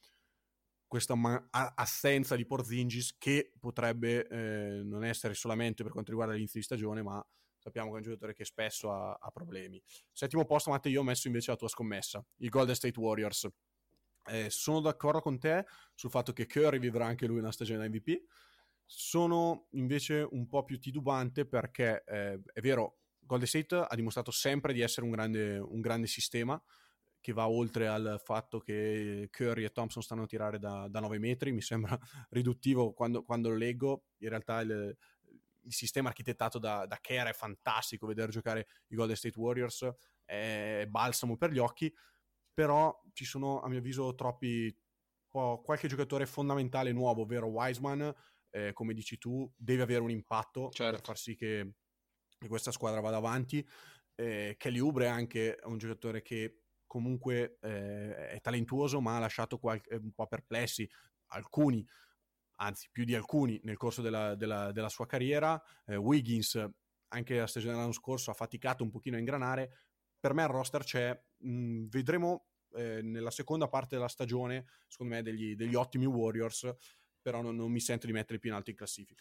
questa 0.86 1.14
ma- 1.14 1.48
assenza 1.50 2.36
di 2.36 2.46
Porzingis 2.46 3.16
che 3.18 3.52
potrebbe 3.58 4.26
eh, 4.26 4.82
non 4.82 5.04
essere 5.04 5.34
solamente 5.34 5.82
per 5.82 5.92
quanto 5.92 6.10
riguarda 6.10 6.34
l'inizio 6.34 6.60
di 6.60 6.66
stagione, 6.66 7.02
ma 7.02 7.24
sappiamo 7.58 7.88
che 7.88 7.94
è 7.94 7.96
un 7.98 8.02
giocatore 8.02 8.34
che 8.34 8.44
spesso 8.44 8.92
ha, 8.92 9.12
ha 9.12 9.30
problemi. 9.30 9.80
Settimo 10.10 10.44
posto, 10.44 10.70
Matteo, 10.70 10.90
io 10.90 11.00
ho 11.00 11.04
messo 11.04 11.28
invece 11.28 11.52
la 11.52 11.56
tua 11.56 11.68
scommessa, 11.68 12.24
i 12.38 12.48
Golden 12.48 12.74
State 12.74 12.98
Warriors. 12.98 13.48
Eh, 14.26 14.50
sono 14.50 14.80
d'accordo 14.80 15.20
con 15.20 15.38
te 15.38 15.66
sul 15.94 16.10
fatto 16.10 16.32
che 16.32 16.46
Curry 16.46 16.78
vivrà 16.78 17.06
anche 17.06 17.26
lui 17.26 17.38
una 17.38 17.52
stagione 17.52 17.80
da 17.80 17.88
MVP. 17.88 18.22
Sono 18.84 19.66
invece 19.70 20.26
un 20.30 20.48
po' 20.48 20.64
più 20.64 20.78
titubante 20.78 21.46
perché 21.46 22.04
eh, 22.06 22.40
è 22.52 22.60
vero, 22.60 22.98
Golden 23.18 23.46
State 23.48 23.86
ha 23.88 23.94
dimostrato 23.94 24.30
sempre 24.30 24.72
di 24.72 24.80
essere 24.80 25.06
un 25.06 25.12
grande, 25.12 25.58
un 25.58 25.80
grande, 25.80 26.06
sistema 26.06 26.60
che 27.20 27.32
va 27.32 27.48
oltre 27.48 27.86
al 27.86 28.20
fatto 28.22 28.58
che 28.58 29.28
Curry 29.30 29.64
e 29.64 29.70
Thompson 29.70 30.02
stanno 30.02 30.24
a 30.24 30.26
tirare 30.26 30.58
da, 30.58 30.88
da 30.88 31.00
9 31.00 31.18
metri. 31.18 31.52
Mi 31.52 31.62
sembra 31.62 31.96
riduttivo 32.30 32.92
quando, 32.92 33.22
quando 33.22 33.48
lo 33.48 33.56
leggo. 33.56 34.06
In 34.18 34.28
realtà 34.28 34.60
il, 34.60 34.96
il 35.62 35.72
sistema 35.72 36.08
architettato 36.08 36.58
da, 36.58 36.84
da 36.86 36.98
Kerr 37.00 37.28
è 37.28 37.32
fantastico. 37.32 38.06
Vedere 38.06 38.32
giocare 38.32 38.66
i 38.88 38.96
Golden 38.96 39.16
State 39.16 39.38
Warriors 39.38 39.88
è 40.24 40.84
balsamo 40.88 41.36
per 41.36 41.52
gli 41.52 41.58
occhi 41.58 41.92
però 42.52 43.02
ci 43.12 43.24
sono 43.24 43.60
a 43.60 43.68
mio 43.68 43.78
avviso 43.78 44.14
troppi 44.14 44.74
qualche 45.28 45.88
giocatore 45.88 46.26
fondamentale 46.26 46.92
nuovo, 46.92 47.22
ovvero 47.22 47.46
Wiseman, 47.46 48.14
eh, 48.50 48.72
come 48.74 48.92
dici 48.92 49.16
tu, 49.16 49.50
deve 49.56 49.82
avere 49.82 50.02
un 50.02 50.10
impatto 50.10 50.68
certo. 50.70 50.96
per 50.96 51.04
far 51.04 51.16
sì 51.16 51.34
che, 51.34 51.74
questa 52.46 52.70
squadra 52.70 53.00
vada 53.00 53.16
avanti. 53.16 53.66
Eh, 54.14 54.56
Kelly 54.58 54.78
Ubre 54.78 55.08
anche 55.08 55.56
è 55.56 55.64
un 55.64 55.78
giocatore 55.78 56.20
che 56.20 56.64
comunque 56.86 57.56
eh, 57.62 58.28
è 58.28 58.40
talentuoso, 58.42 59.00
ma 59.00 59.16
ha 59.16 59.20
lasciato 59.20 59.58
qualche, 59.58 59.94
un 59.94 60.12
po' 60.12 60.26
perplessi 60.26 60.88
alcuni, 61.28 61.86
anzi 62.56 62.90
più 62.92 63.04
di 63.04 63.14
alcuni, 63.14 63.58
nel 63.64 63.78
corso 63.78 64.02
della, 64.02 64.34
della, 64.34 64.70
della 64.72 64.90
sua 64.90 65.06
carriera. 65.06 65.60
Eh, 65.86 65.96
Wiggins, 65.96 66.62
anche 67.08 67.38
la 67.38 67.46
stagione 67.46 67.72
dell'anno 67.72 67.92
scorso, 67.92 68.30
ha 68.30 68.34
faticato 68.34 68.82
un 68.82 68.90
pochino 68.90 69.16
a 69.16 69.18
ingranare, 69.18 69.78
per 70.22 70.34
me 70.34 70.42
il 70.42 70.48
roster 70.50 70.84
c'è, 70.84 71.20
mh, 71.38 71.50
mm, 71.50 71.86
vedremo 71.88 72.46
eh, 72.74 73.02
nella 73.02 73.32
seconda 73.32 73.66
parte 73.66 73.96
della 73.96 74.06
stagione, 74.06 74.66
secondo 74.86 75.14
me, 75.14 75.22
degli, 75.22 75.56
degli 75.56 75.74
ottimi 75.74 76.06
Warriors, 76.06 76.72
però 77.20 77.42
non, 77.42 77.56
non 77.56 77.72
mi 77.72 77.80
sento 77.80 78.06
di 78.06 78.12
metterli 78.12 78.38
più 78.38 78.50
in 78.50 78.54
alto 78.54 78.70
in 78.70 78.76
classifica. 78.76 79.20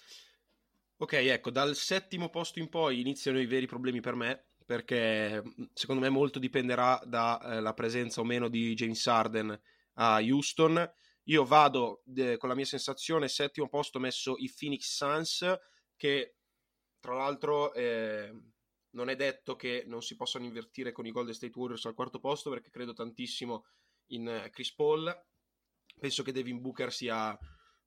Ok, 0.97 1.13
ecco, 1.13 1.49
dal 1.49 1.75
settimo 1.75 2.29
posto 2.29 2.59
in 2.59 2.69
poi 2.69 2.99
iniziano 2.99 3.39
i 3.39 3.47
veri 3.47 3.65
problemi 3.65 3.99
per 3.99 4.13
me, 4.13 4.49
perché 4.63 5.41
mm, 5.41 5.63
secondo 5.73 6.03
me 6.03 6.09
molto 6.09 6.37
dipenderà 6.37 7.01
dalla 7.03 7.71
eh, 7.71 7.73
presenza 7.73 8.21
o 8.21 8.23
meno 8.23 8.47
di 8.47 8.75
James 8.75 9.07
Harden 9.07 9.59
a 9.93 10.21
Houston. 10.21 10.87
Io 11.23 11.45
vado 11.45 12.03
eh, 12.15 12.37
con 12.37 12.47
la 12.47 12.55
mia 12.55 12.65
sensazione, 12.65 13.27
settimo 13.27 13.67
posto 13.69 13.97
ho 13.97 14.01
messo 14.01 14.35
i 14.37 14.53
Phoenix 14.55 14.95
Suns, 14.95 15.51
che 15.95 16.35
tra 16.99 17.15
l'altro 17.15 17.73
eh, 17.73 18.31
non 18.91 19.09
è 19.09 19.15
detto 19.15 19.55
che 19.55 19.83
non 19.85 20.01
si 20.01 20.15
possano 20.15 20.45
invertire 20.45 20.91
con 20.91 21.05
i 21.05 21.11
Golden 21.11 21.33
State 21.33 21.57
Warriors 21.57 21.85
al 21.85 21.93
quarto 21.93 22.19
posto, 22.19 22.49
perché 22.49 22.69
credo 22.69 22.93
tantissimo 22.93 23.65
in 24.07 24.27
eh, 24.27 24.49
Chris 24.49 24.73
Paul. 24.73 25.25
Penso 25.99 26.23
che 26.23 26.31
Devin 26.31 26.61
Booker 26.61 26.91
sia 26.91 27.37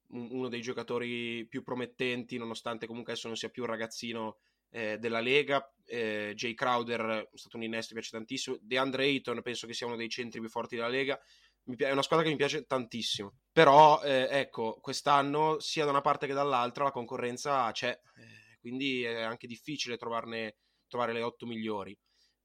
uno 0.08 0.48
dei 0.48 0.60
giocatori 0.60 1.46
più 1.46 1.62
promettenti, 1.62 2.38
nonostante 2.38 2.86
comunque 2.86 3.12
adesso 3.12 3.28
non 3.28 3.36
sia 3.36 3.48
più 3.48 3.62
un 3.62 3.68
ragazzino 3.68 4.38
eh, 4.70 4.98
della 4.98 5.20
Lega. 5.20 5.72
Eh, 5.86 6.32
Jay 6.34 6.54
Crowder 6.54 7.28
stato 7.34 7.56
un 7.56 7.62
innesto, 7.62 7.94
mi 7.94 8.00
piace 8.00 8.16
tantissimo. 8.16 8.58
DeAndre 8.60 9.04
Ayton 9.04 9.42
penso 9.42 9.66
che 9.66 9.74
sia 9.74 9.86
uno 9.86 9.96
dei 9.96 10.08
centri 10.08 10.40
più 10.40 10.48
forti 10.48 10.76
della 10.76 10.88
Lega. 10.88 11.18
È 11.64 11.90
una 11.90 12.02
squadra 12.02 12.26
che 12.26 12.30
mi 12.30 12.38
piace 12.38 12.64
tantissimo. 12.66 13.38
Però, 13.50 14.02
eh, 14.02 14.28
ecco, 14.30 14.78
quest'anno, 14.80 15.58
sia 15.60 15.84
da 15.84 15.90
una 15.90 16.02
parte 16.02 16.26
che 16.26 16.34
dall'altra, 16.34 16.84
la 16.84 16.90
concorrenza 16.90 17.70
c'è. 17.72 17.88
Eh, 18.16 18.58
quindi 18.60 19.02
è 19.02 19.22
anche 19.22 19.46
difficile 19.46 19.96
trovarne, 19.96 20.56
trovare 20.94 21.12
le 21.12 21.22
otto 21.22 21.44
migliori. 21.44 21.96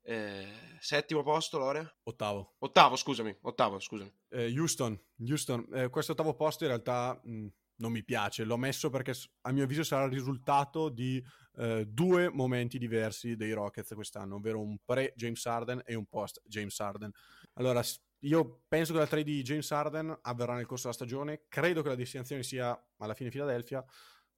Eh, 0.02 0.48
settimo 0.80 1.22
posto, 1.22 1.60
Lore? 1.60 1.98
Ottavo. 2.04 2.56
Ottavo, 2.60 2.96
scusami. 2.96 3.38
Ottavo, 3.42 3.80
scusami. 3.80 4.12
Eh, 4.30 4.52
Houston, 4.58 5.00
Houston. 5.20 5.68
Eh, 5.72 5.90
questo 5.90 6.14
ottavo 6.14 6.34
posto 6.34 6.64
in 6.64 6.72
realtà 6.72 7.20
mh, 7.24 7.48
non 7.76 7.92
mi 7.92 8.04
piace. 8.04 8.44
L'ho 8.44 8.58
messo 8.58 8.90
perché 8.90 9.14
a 9.42 9.52
mio 9.52 9.66
avviso 9.66 9.84
sarà 9.84 10.06
il 10.06 10.12
risultato 10.12 10.90
di 10.90 11.24
eh, 11.58 11.86
due 11.86 12.30
momenti 12.32 12.80
diversi 12.80 13.36
dei 13.36 13.52
Rockets 13.52 13.94
quest'anno, 13.94 14.36
ovvero 14.36 14.60
un 14.62 14.78
pre-James 14.84 15.46
Harden 15.46 15.84
e 15.86 15.94
un 15.94 16.08
post-James 16.08 16.80
Harden. 16.80 17.12
Allora, 17.54 17.84
io 18.22 18.64
penso 18.68 18.94
che 18.94 19.00
la 19.00 19.08
trade 19.08 19.26
di 19.26 19.44
James 19.44 19.72
Harden 19.72 20.18
avverrà 20.24 20.56
nel 20.56 20.66
corso 20.66 20.88
della 20.88 20.96
stagione. 20.96 21.44
Credo 21.48 21.84
che 21.84 21.90
la 21.90 21.96
destinazione 21.96 22.42
sia 22.42 22.76
alla 22.98 23.14
fine 23.14 23.30
Philadelphia, 23.30 23.86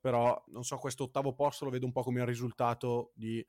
però 0.01 0.43
non 0.47 0.65
so, 0.65 0.77
questo 0.79 1.03
ottavo 1.03 1.33
posto 1.33 1.63
lo 1.63 1.71
vedo 1.71 1.85
un 1.85 1.91
po' 1.93 2.01
come 2.01 2.19
il 2.19 2.25
risultato 2.25 3.11
di 3.13 3.45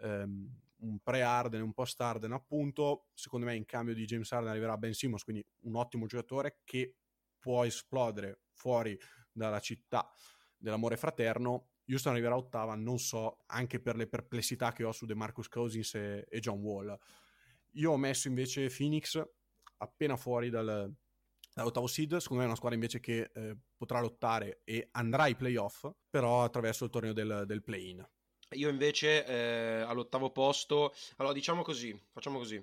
ehm, 0.00 0.60
un 0.78 0.98
pre-Harden 1.00 1.60
e 1.60 1.62
un 1.62 1.72
post-Harden, 1.72 2.32
appunto. 2.32 3.08
Secondo 3.14 3.46
me, 3.46 3.54
in 3.54 3.64
cambio 3.64 3.94
di 3.94 4.04
James 4.04 4.30
Harden 4.30 4.50
arriverà 4.50 4.76
Ben 4.76 4.92
Simmons, 4.92 5.24
quindi 5.24 5.44
un 5.62 5.76
ottimo 5.76 6.06
giocatore 6.06 6.60
che 6.64 6.96
può 7.38 7.64
esplodere 7.64 8.40
fuori 8.52 8.98
dalla 9.30 9.60
città 9.60 10.10
dell'amore 10.56 10.96
fraterno. 10.96 11.70
Houston 11.88 12.12
arriverà 12.12 12.36
ottava, 12.36 12.74
non 12.74 12.98
so, 12.98 13.38
anche 13.46 13.80
per 13.80 13.96
le 13.96 14.08
perplessità 14.08 14.72
che 14.72 14.84
ho 14.84 14.92
su 14.92 15.06
DeMarcus 15.06 15.48
Cousins 15.48 15.94
e, 15.94 16.26
e 16.28 16.40
John 16.40 16.60
Wall. 16.60 16.98
Io 17.72 17.92
ho 17.92 17.96
messo 17.96 18.26
invece 18.26 18.68
Phoenix 18.68 19.22
appena 19.78 20.16
fuori 20.16 20.50
dal, 20.50 20.92
dall'ottavo 21.54 21.86
seed, 21.86 22.16
secondo 22.16 22.42
me 22.42 22.44
è 22.44 22.46
una 22.46 22.56
squadra 22.56 22.78
invece 22.78 22.98
che 22.98 23.30
eh, 23.32 23.56
potrà 23.76 24.00
lottare 24.00 24.62
e 24.64 24.88
andrà 24.92 25.24
ai 25.24 25.36
playoff, 25.36 25.88
però 26.10 26.42
attraverso 26.42 26.84
il 26.84 26.90
torneo 26.90 27.12
del, 27.12 27.44
del 27.46 27.62
play-in. 27.62 28.04
Io 28.50 28.68
invece 28.68 29.24
eh, 29.24 29.80
all'ottavo 29.82 30.30
posto, 30.30 30.94
allora 31.16 31.34
diciamo 31.34 31.62
così, 31.62 31.98
facciamo 32.12 32.38
così, 32.38 32.62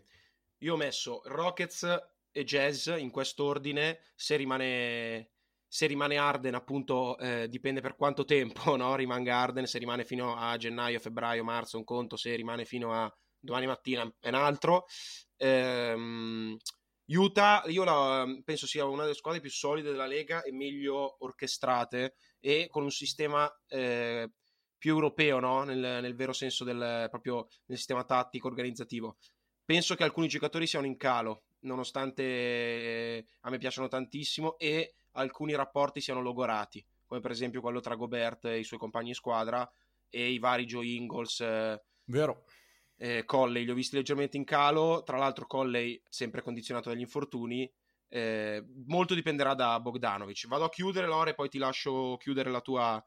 io 0.59 0.73
ho 0.73 0.77
messo 0.77 1.21
Rockets 1.25 1.83
e 2.31 2.43
Jazz 2.43 2.87
in 2.87 3.11
quest'ordine, 3.11 3.99
se 4.15 4.35
rimane 4.35 5.29
se 5.73 5.87
rimane 5.87 6.17
Arden, 6.17 6.53
appunto, 6.53 7.17
eh, 7.17 7.49
dipende 7.49 7.81
per 7.81 7.95
quanto 7.95 8.25
tempo 8.25 8.75
no? 8.77 8.95
rimanga 8.95 9.37
Arden, 9.37 9.65
se 9.65 9.79
rimane 9.79 10.05
fino 10.05 10.35
a 10.35 10.55
gennaio, 10.55 10.99
febbraio, 10.99 11.43
marzo, 11.43 11.77
un 11.79 11.83
conto, 11.83 12.15
se 12.15 12.35
rimane 12.35 12.63
fino 12.63 12.93
a 12.93 13.11
domani 13.39 13.65
mattina 13.65 14.07
è 14.19 14.27
un 14.27 14.35
altro. 14.35 14.85
Ehm, 15.35 16.55
Utah, 17.07 17.63
io 17.65 17.83
la, 17.83 18.23
penso 18.43 18.67
sia 18.67 18.85
una 18.85 19.01
delle 19.01 19.15
squadre 19.15 19.41
più 19.41 19.49
solide 19.49 19.89
della 19.89 20.05
Lega 20.05 20.43
e 20.43 20.51
meglio 20.53 21.15
orchestrate 21.25 22.17
e 22.39 22.67
con 22.69 22.83
un 22.83 22.91
sistema 22.91 23.51
eh, 23.67 24.29
più 24.83 24.95
europeo, 24.95 25.39
no? 25.39 25.63
nel, 25.63 25.79
nel, 25.79 26.13
vero 26.13 26.33
senso 26.33 26.65
del 26.65 27.07
proprio 27.09 27.47
nel 27.67 27.77
sistema 27.77 28.03
tattico 28.03 28.49
organizzativo. 28.49 29.15
Penso 29.63 29.95
che 29.95 30.03
alcuni 30.03 30.27
giocatori 30.27 30.67
siano 30.67 30.85
in 30.85 30.97
calo, 30.97 31.43
nonostante 31.59 32.21
eh, 32.21 33.25
a 33.43 33.49
me 33.49 33.59
piacciono 33.59 33.87
tantissimo 33.87 34.57
e 34.57 34.95
alcuni 35.11 35.55
rapporti 35.55 36.01
siano 36.01 36.19
logorati, 36.19 36.85
come 37.05 37.21
per 37.21 37.31
esempio 37.31 37.61
quello 37.61 37.79
tra 37.79 37.95
Gobert 37.95 38.43
e 38.43 38.59
i 38.59 38.65
suoi 38.65 38.77
compagni 38.77 39.07
di 39.07 39.13
squadra 39.13 39.65
e 40.09 40.31
i 40.31 40.37
vari 40.37 40.65
Joe 40.65 40.85
Ingles. 40.85 41.39
Eh, 41.39 41.81
Vero. 42.07 42.43
Eh, 42.97 43.23
Colley 43.23 43.63
li 43.63 43.71
ho 43.71 43.75
visti 43.75 43.95
leggermente 43.95 44.35
in 44.35 44.43
calo, 44.43 45.03
tra 45.03 45.17
l'altro 45.17 45.47
Colley 45.47 46.01
sempre 46.09 46.41
condizionato 46.41 46.89
dagli 46.89 46.99
infortuni. 46.99 47.71
Eh, 48.09 48.61
molto 48.87 49.13
dipenderà 49.13 49.53
da 49.53 49.79
Bogdanovic. 49.79 50.45
Vado 50.45 50.65
a 50.65 50.69
chiudere, 50.69 51.07
Lore, 51.07 51.29
e 51.29 51.35
poi 51.35 51.47
ti 51.47 51.57
lascio 51.57 52.17
chiudere 52.17 52.51
la 52.51 52.59
tua, 52.59 53.01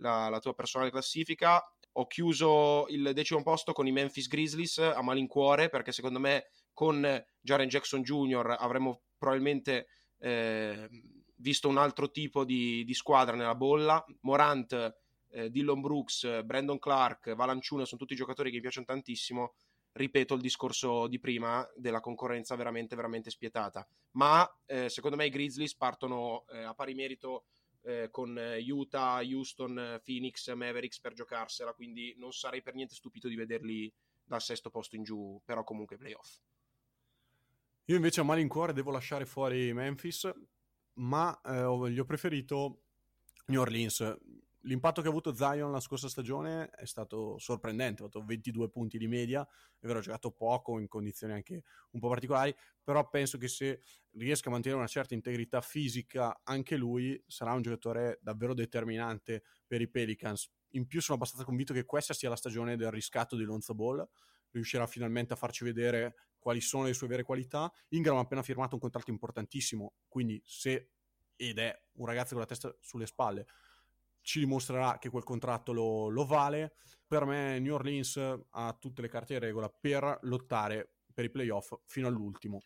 la, 0.00 0.28
la 0.28 0.40
tua 0.40 0.54
personale 0.54 0.90
classifica. 0.90 1.62
Ho 1.94 2.06
chiuso 2.06 2.86
il 2.88 3.12
decimo 3.14 3.42
posto 3.42 3.72
con 3.72 3.86
i 3.86 3.92
Memphis 3.92 4.28
Grizzlies 4.28 4.78
a 4.78 5.02
malincuore 5.02 5.68
perché 5.68 5.92
secondo 5.92 6.18
me 6.20 6.50
con 6.72 7.24
Jaren 7.40 7.68
Jackson 7.68 8.02
Jr. 8.02 8.56
avremmo 8.58 9.02
probabilmente 9.18 9.86
eh, 10.18 10.88
visto 11.36 11.68
un 11.68 11.78
altro 11.78 12.10
tipo 12.10 12.44
di, 12.44 12.84
di 12.84 12.94
squadra 12.94 13.34
nella 13.36 13.54
bolla. 13.54 14.02
Morant, 14.20 14.96
eh, 15.30 15.50
Dillon 15.50 15.80
Brooks, 15.80 16.42
Brandon 16.44 16.78
Clark, 16.78 17.34
Valanciunas 17.34 17.88
sono 17.88 18.00
tutti 18.00 18.14
giocatori 18.14 18.50
che 18.50 18.56
mi 18.56 18.62
piacciono 18.62 18.86
tantissimo. 18.86 19.54
Ripeto 19.92 20.34
il 20.34 20.40
discorso 20.40 21.08
di 21.08 21.18
prima 21.18 21.68
della 21.74 22.00
concorrenza 22.00 22.54
veramente, 22.54 22.94
veramente 22.94 23.30
spietata. 23.30 23.86
Ma 24.12 24.48
eh, 24.66 24.88
secondo 24.88 25.16
me 25.16 25.26
i 25.26 25.30
Grizzlies 25.30 25.74
partono 25.74 26.44
eh, 26.52 26.62
a 26.62 26.74
pari 26.74 26.94
merito 26.94 27.46
eh, 27.82 28.08
con 28.10 28.38
Utah, 28.66 29.20
Houston, 29.22 30.00
Phoenix, 30.04 30.52
Mavericks 30.52 31.00
per 31.00 31.12
giocarsela. 31.12 31.72
Quindi 31.72 32.14
non 32.18 32.32
sarei 32.32 32.62
per 32.62 32.74
niente 32.74 32.94
stupito 32.94 33.28
di 33.28 33.36
vederli 33.36 33.92
dal 34.24 34.42
sesto 34.42 34.70
posto 34.70 34.96
in 34.96 35.02
giù, 35.02 35.40
però 35.44 35.64
comunque 35.64 35.96
playoff. 35.96 36.38
Io 37.86 37.96
invece 37.96 38.20
a 38.20 38.24
malincuore 38.24 38.72
devo 38.72 38.90
lasciare 38.90 39.26
fuori 39.26 39.72
Memphis 39.72 40.30
ma 40.94 41.38
eh, 41.42 41.90
gli 41.90 41.98
ho 41.98 42.04
preferito 42.04 42.82
New 43.46 43.60
Orleans. 43.60 44.16
L'impatto 44.64 45.00
che 45.00 45.06
ha 45.06 45.10
avuto 45.10 45.34
Zion 45.34 45.72
la 45.72 45.80
scorsa 45.80 46.08
stagione 46.08 46.68
è 46.70 46.84
stato 46.84 47.38
sorprendente, 47.38 48.02
ha 48.02 48.06
fatto 48.06 48.22
22 48.22 48.68
punti 48.68 48.98
di 48.98 49.06
media, 49.06 49.46
è 49.78 49.86
vero, 49.86 50.00
ha 50.00 50.02
giocato 50.02 50.32
poco 50.32 50.78
in 50.78 50.86
condizioni 50.86 51.32
anche 51.32 51.62
un 51.92 52.00
po' 52.00 52.08
particolari, 52.08 52.54
però 52.82 53.08
penso 53.08 53.38
che 53.38 53.48
se 53.48 53.82
riesca 54.12 54.48
a 54.48 54.52
mantenere 54.52 54.80
una 54.80 54.88
certa 54.88 55.14
integrità 55.14 55.62
fisica 55.62 56.40
anche 56.44 56.76
lui 56.76 57.22
sarà 57.26 57.52
un 57.52 57.62
giocatore 57.62 58.18
davvero 58.20 58.52
determinante 58.52 59.44
per 59.66 59.80
i 59.80 59.88
Pelicans. 59.88 60.50
In 60.72 60.86
più 60.86 61.00
sono 61.00 61.16
abbastanza 61.16 61.46
convinto 61.46 61.72
che 61.72 61.86
questa 61.86 62.12
sia 62.12 62.28
la 62.28 62.36
stagione 62.36 62.76
del 62.76 62.90
riscatto 62.90 63.36
di 63.36 63.44
Lonzo 63.44 63.74
Ball, 63.74 64.06
riuscirà 64.50 64.86
finalmente 64.86 65.32
a 65.32 65.36
farci 65.36 65.64
vedere 65.64 66.14
quali 66.38 66.60
sono 66.60 66.84
le 66.84 66.92
sue 66.92 67.06
vere 67.06 67.22
qualità. 67.22 67.72
Ingram 67.88 68.16
ha 68.16 68.20
appena 68.20 68.42
firmato 68.42 68.74
un 68.74 68.80
contratto 68.80 69.10
importantissimo, 69.10 69.94
quindi 70.06 70.42
se 70.44 70.90
ed 71.36 71.58
è 71.58 71.74
un 71.92 72.04
ragazzo 72.04 72.32
con 72.32 72.40
la 72.40 72.46
testa 72.46 72.74
sulle 72.80 73.06
spalle, 73.06 73.46
ci 74.22 74.40
dimostrerà 74.40 74.98
che 74.98 75.10
quel 75.10 75.24
contratto 75.24 75.72
lo, 75.72 76.08
lo 76.08 76.24
vale. 76.24 76.74
Per 77.06 77.24
me 77.24 77.58
New 77.58 77.74
Orleans 77.74 78.16
ha 78.50 78.76
tutte 78.78 79.02
le 79.02 79.08
carte 79.08 79.34
in 79.34 79.40
regola 79.40 79.68
per 79.68 80.18
lottare 80.22 80.94
per 81.12 81.24
i 81.24 81.30
playoff 81.30 81.72
fino 81.86 82.06
all'ultimo. 82.06 82.60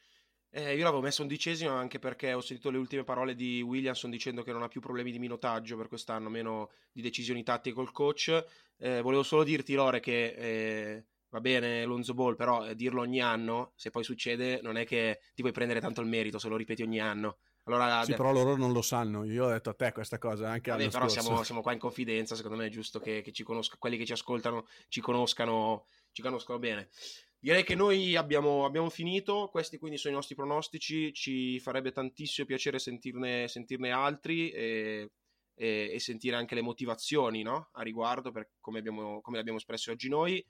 Eh, 0.57 0.77
io 0.77 0.85
l'avevo 0.85 1.03
messo 1.03 1.23
undicesimo 1.23 1.73
anche 1.73 1.99
perché 1.99 2.33
ho 2.33 2.41
sentito 2.41 2.71
le 2.71 2.79
ultime 2.79 3.03
parole 3.03 3.35
di 3.35 3.61
Williamson 3.61 4.09
dicendo 4.09 4.45
che 4.45 4.53
non 4.53 4.63
ha 4.63 4.69
più 4.69 4.81
problemi 4.81 5.11
di 5.11 5.19
minutaggio 5.19 5.77
per 5.77 5.89
quest'anno, 5.89 6.29
meno 6.29 6.71
di 6.93 7.03
decisioni 7.03 7.43
tattiche 7.43 7.75
col 7.75 7.91
coach. 7.91 8.45
Eh, 8.77 9.01
volevo 9.01 9.25
solo 9.25 9.43
dirti, 9.43 9.75
Lore, 9.75 9.99
che 9.99 10.27
eh, 10.27 11.07
va 11.31 11.41
bene 11.41 11.85
Lonzo 11.85 12.15
Ball, 12.15 12.37
però 12.37 12.69
eh, 12.69 12.77
dirlo 12.77 13.01
ogni 13.01 13.21
anno, 13.21 13.73
se 13.75 13.91
poi 13.91 14.05
succede, 14.05 14.61
non 14.63 14.77
è 14.77 14.85
che 14.85 15.23
ti 15.35 15.43
puoi 15.43 15.53
prendere 15.53 15.81
tanto 15.81 16.01
il 16.01 16.07
merito 16.07 16.39
se 16.39 16.49
lo 16.49 16.57
ripeti 16.57 16.83
ogni 16.83 17.01
anno. 17.01 17.39
Allora, 17.65 18.03
sì, 18.03 18.11
de- 18.11 18.17
però 18.17 18.33
loro 18.33 18.57
non 18.57 18.73
lo 18.73 18.83
sanno. 18.83 19.25
Io 19.25 19.47
ho 19.47 19.51
detto 19.51 19.71
a 19.71 19.75
te 19.75 19.93
questa 19.93 20.19
cosa 20.19 20.51
anche 20.51 20.71
Vabbè, 20.71 20.91
però 20.91 21.09
siamo, 21.09 21.43
siamo, 21.43 21.63
qua 21.63 21.73
in 21.73 21.79
confidenza. 21.79 22.35
Secondo 22.35 22.59
me 22.59 22.67
è 22.67 22.71
giusto 22.71 23.01
che, 23.01 23.23
che 23.23 23.33
ci 23.33 23.43
conosca, 23.43 23.77
quelli 23.79 23.97
che 23.97 24.05
ci 24.05 24.13
ascoltano 24.13 24.67
ci 24.89 25.01
conoscano, 25.01 25.87
ci 26.13 26.23
conoscano 26.23 26.59
bene. 26.59 26.91
Direi 27.39 27.63
che 27.63 27.75
noi 27.75 28.17
abbiamo, 28.17 28.65
abbiamo, 28.65 28.91
finito. 28.91 29.49
Questi 29.51 29.79
quindi 29.79 29.99
sono 29.99 30.15
i 30.15 30.17
nostri 30.17 30.35
pronostici. 30.35 31.13
Ci 31.13 31.59
farebbe 31.61 31.93
tantissimo 31.93 32.47
piacere 32.47 32.79
sentirne, 32.79 33.49
sentirne 33.49 33.91
altri 33.91 34.51
e, 34.51 35.11
e, 35.55 35.91
e, 35.93 35.99
sentire 36.01 36.37
anche 36.37 36.55
le 36.55 36.63
motivazioni 36.63 37.43
no? 37.43 37.69
a 37.73 37.83
riguardo, 37.83 38.31
per 38.31 38.51
come, 38.61 38.79
abbiamo, 38.79 39.21
come 39.21 39.37
le 39.37 39.41
abbiamo 39.41 39.59
espresse 39.59 39.91
oggi 39.91 40.09
noi 40.09 40.45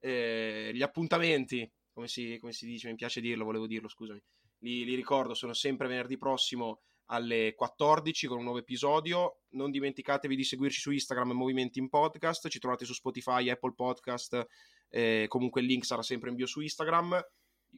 eh, 0.00 0.70
gli 0.72 0.82
appuntamenti, 0.82 1.70
come 1.92 2.08
si, 2.08 2.38
come 2.38 2.52
si, 2.52 2.66
dice, 2.66 2.88
mi 2.88 2.94
piace 2.94 3.20
dirlo, 3.20 3.44
volevo 3.44 3.66
dirlo, 3.66 3.88
scusami, 3.88 4.22
li, 4.58 4.84
li, 4.84 4.94
ricordo, 4.94 5.34
sono 5.34 5.52
sempre 5.52 5.88
venerdì 5.88 6.16
prossimo 6.16 6.80
alle 7.06 7.54
14 7.54 8.26
con 8.26 8.38
un 8.38 8.44
nuovo 8.44 8.58
episodio. 8.58 9.42
Non 9.50 9.70
dimenticatevi 9.70 10.36
di 10.36 10.44
seguirci 10.44 10.80
su 10.80 10.90
Instagram 10.90 11.32
Movimenti 11.32 11.78
in 11.78 11.88
Podcast, 11.88 12.48
ci 12.48 12.58
trovate 12.58 12.84
su 12.84 12.92
Spotify, 12.92 13.48
Apple 13.50 13.74
Podcast, 13.74 14.46
eh, 14.88 15.26
comunque 15.28 15.60
il 15.60 15.66
link 15.66 15.84
sarà 15.84 16.02
sempre 16.02 16.30
in 16.30 16.36
bio 16.36 16.46
su 16.46 16.60
Instagram. 16.60 17.20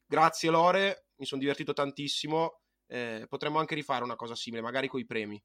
Grazie 0.06 0.50
Lore, 0.50 1.06
mi 1.16 1.26
sono 1.26 1.40
divertito 1.40 1.72
tantissimo. 1.72 2.60
eh, 2.86 3.26
potremmo 3.28 3.60
anche 3.60 3.76
rifare 3.76 4.02
una 4.02 4.16
cosa 4.16 4.34
simile, 4.34 4.62
magari 4.62 4.88
con 4.88 4.98
i 4.98 5.06
premi 5.06 5.40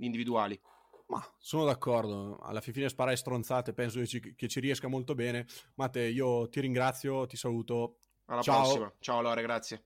individuali. 0.00 0.60
Ma 1.06 1.26
sono 1.38 1.64
d'accordo, 1.64 2.36
alla 2.42 2.60
fine 2.60 2.88
sparare 2.90 3.16
stronzate 3.16 3.72
penso 3.72 3.98
che 3.98 4.06
ci, 4.06 4.34
che 4.34 4.48
ci 4.48 4.60
riesca 4.60 4.88
molto 4.88 5.14
bene. 5.14 5.46
Matte, 5.76 6.02
io 6.02 6.48
ti 6.50 6.60
ringrazio, 6.60 7.26
ti 7.26 7.36
saluto. 7.38 8.00
Alla 8.26 8.42
Ciao. 8.42 8.62
prossima. 8.62 8.94
Ciao 8.98 9.22
Lore, 9.22 9.40
grazie. 9.40 9.84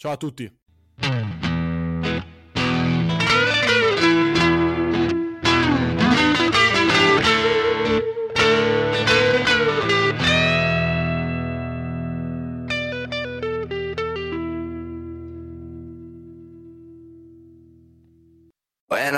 Ciao 0.00 0.12
a 0.12 0.16
tutti. 0.16 0.50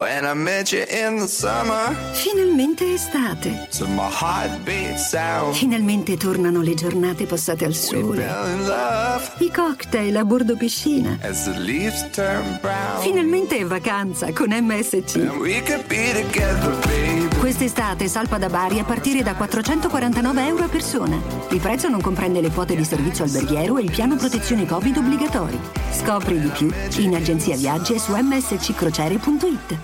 When 0.00 0.24
I 0.24 0.32
met 0.32 0.70
you 0.72 0.84
in 0.88 1.18
the 1.18 1.26
summer, 1.26 1.92
Finalmente 2.14 2.84
estate. 2.94 3.66
to 3.78 3.84
my 3.88 4.08
heartbeat 4.08 4.96
sound, 4.96 5.56
Finalmente 5.56 6.16
tornano 6.16 6.62
le 6.62 6.74
giornate 6.74 7.26
passate 7.26 7.64
al 7.64 7.74
sole. 7.74 8.16
fell 8.22 8.46
in 8.48 8.66
love 8.68 9.28
I 9.40 9.50
cocktail 9.50 10.16
a 10.18 10.24
bordo 10.24 10.54
piscina. 10.56 11.18
as 11.22 11.46
the 11.46 11.58
leaves 11.58 12.06
turn 12.12 12.58
brown. 12.60 13.00
Finalmente 13.02 13.56
è 13.58 13.64
vacanza 13.64 14.32
con 14.32 14.52
MSC. 14.52 15.16
And 15.16 15.40
we 15.40 15.60
could 15.62 15.84
be 15.88 16.12
together, 16.12 16.70
baby. 16.86 17.37
Quest'estate 17.48 18.08
salpa 18.08 18.36
da 18.36 18.50
Bari 18.50 18.78
a 18.78 18.84
partire 18.84 19.22
da 19.22 19.34
449 19.34 20.46
euro 20.48 20.64
a 20.64 20.68
persona. 20.68 21.18
Il 21.50 21.60
prezzo 21.60 21.88
non 21.88 22.02
comprende 22.02 22.42
le 22.42 22.50
quote 22.50 22.76
di 22.76 22.84
servizio 22.84 23.24
alberghiero 23.24 23.78
e 23.78 23.84
il 23.84 23.90
piano 23.90 24.16
protezione 24.16 24.66
Covid 24.66 24.98
obbligatori. 24.98 25.58
Scopri 25.90 26.38
di 26.38 26.48
più 26.50 26.70
in 27.02 27.14
agenzia 27.14 27.56
viaggi 27.56 27.94
e 27.94 27.98
su 28.00 28.12
msccrociere.it. 28.14 29.78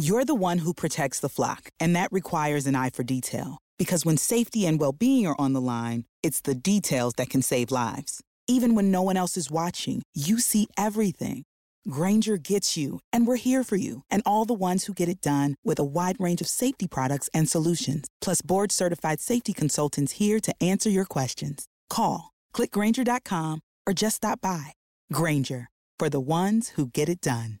You're 0.00 0.24
the 0.24 0.36
one 0.36 0.60
who 0.60 0.72
protects 0.72 1.18
the 1.18 1.28
flock, 1.28 1.70
and 1.80 1.96
that 1.96 2.06
requires 2.12 2.66
an 2.66 2.76
eye 2.76 2.90
for 2.90 3.04
detail. 3.04 3.56
Because 3.76 4.04
when 4.04 4.16
safety 4.16 4.64
and 4.64 4.78
well 4.78 4.94
being 4.96 5.26
are 5.26 5.34
on 5.40 5.54
the 5.54 5.60
line, 5.60 6.04
it's 6.22 6.40
the 6.40 6.54
details 6.54 7.14
that 7.14 7.30
can 7.30 7.42
save 7.42 7.72
lives. 7.72 8.22
Even 8.46 8.76
when 8.76 8.92
no 8.92 9.02
one 9.02 9.16
else 9.16 9.36
is 9.36 9.50
watching, 9.50 10.02
you 10.14 10.38
see 10.38 10.68
everything. 10.76 11.42
Granger 11.88 12.38
gets 12.38 12.76
you, 12.76 13.00
and 13.12 13.26
we're 13.26 13.36
here 13.36 13.62
for 13.62 13.76
you, 13.76 14.02
and 14.10 14.22
all 14.24 14.46
the 14.46 14.54
ones 14.54 14.84
who 14.84 14.94
get 14.94 15.08
it 15.08 15.20
done 15.20 15.56
with 15.62 15.78
a 15.78 15.84
wide 15.84 16.16
range 16.18 16.40
of 16.40 16.48
safety 16.48 16.88
products 16.88 17.28
and 17.34 17.48
solutions, 17.48 18.08
plus 18.20 18.40
board 18.42 18.72
certified 18.72 19.20
safety 19.20 19.52
consultants 19.52 20.12
here 20.12 20.40
to 20.40 20.54
answer 20.62 20.90
your 20.90 21.04
questions. 21.04 21.68
Call, 21.90 22.32
clickgranger.com, 22.54 23.60
or 23.86 23.92
just 23.92 24.16
stop 24.16 24.40
by. 24.40 24.72
Granger, 25.12 25.68
for 25.98 26.08
the 26.08 26.20
ones 26.20 26.70
who 26.70 26.86
get 26.86 27.10
it 27.10 27.20
done. 27.20 27.60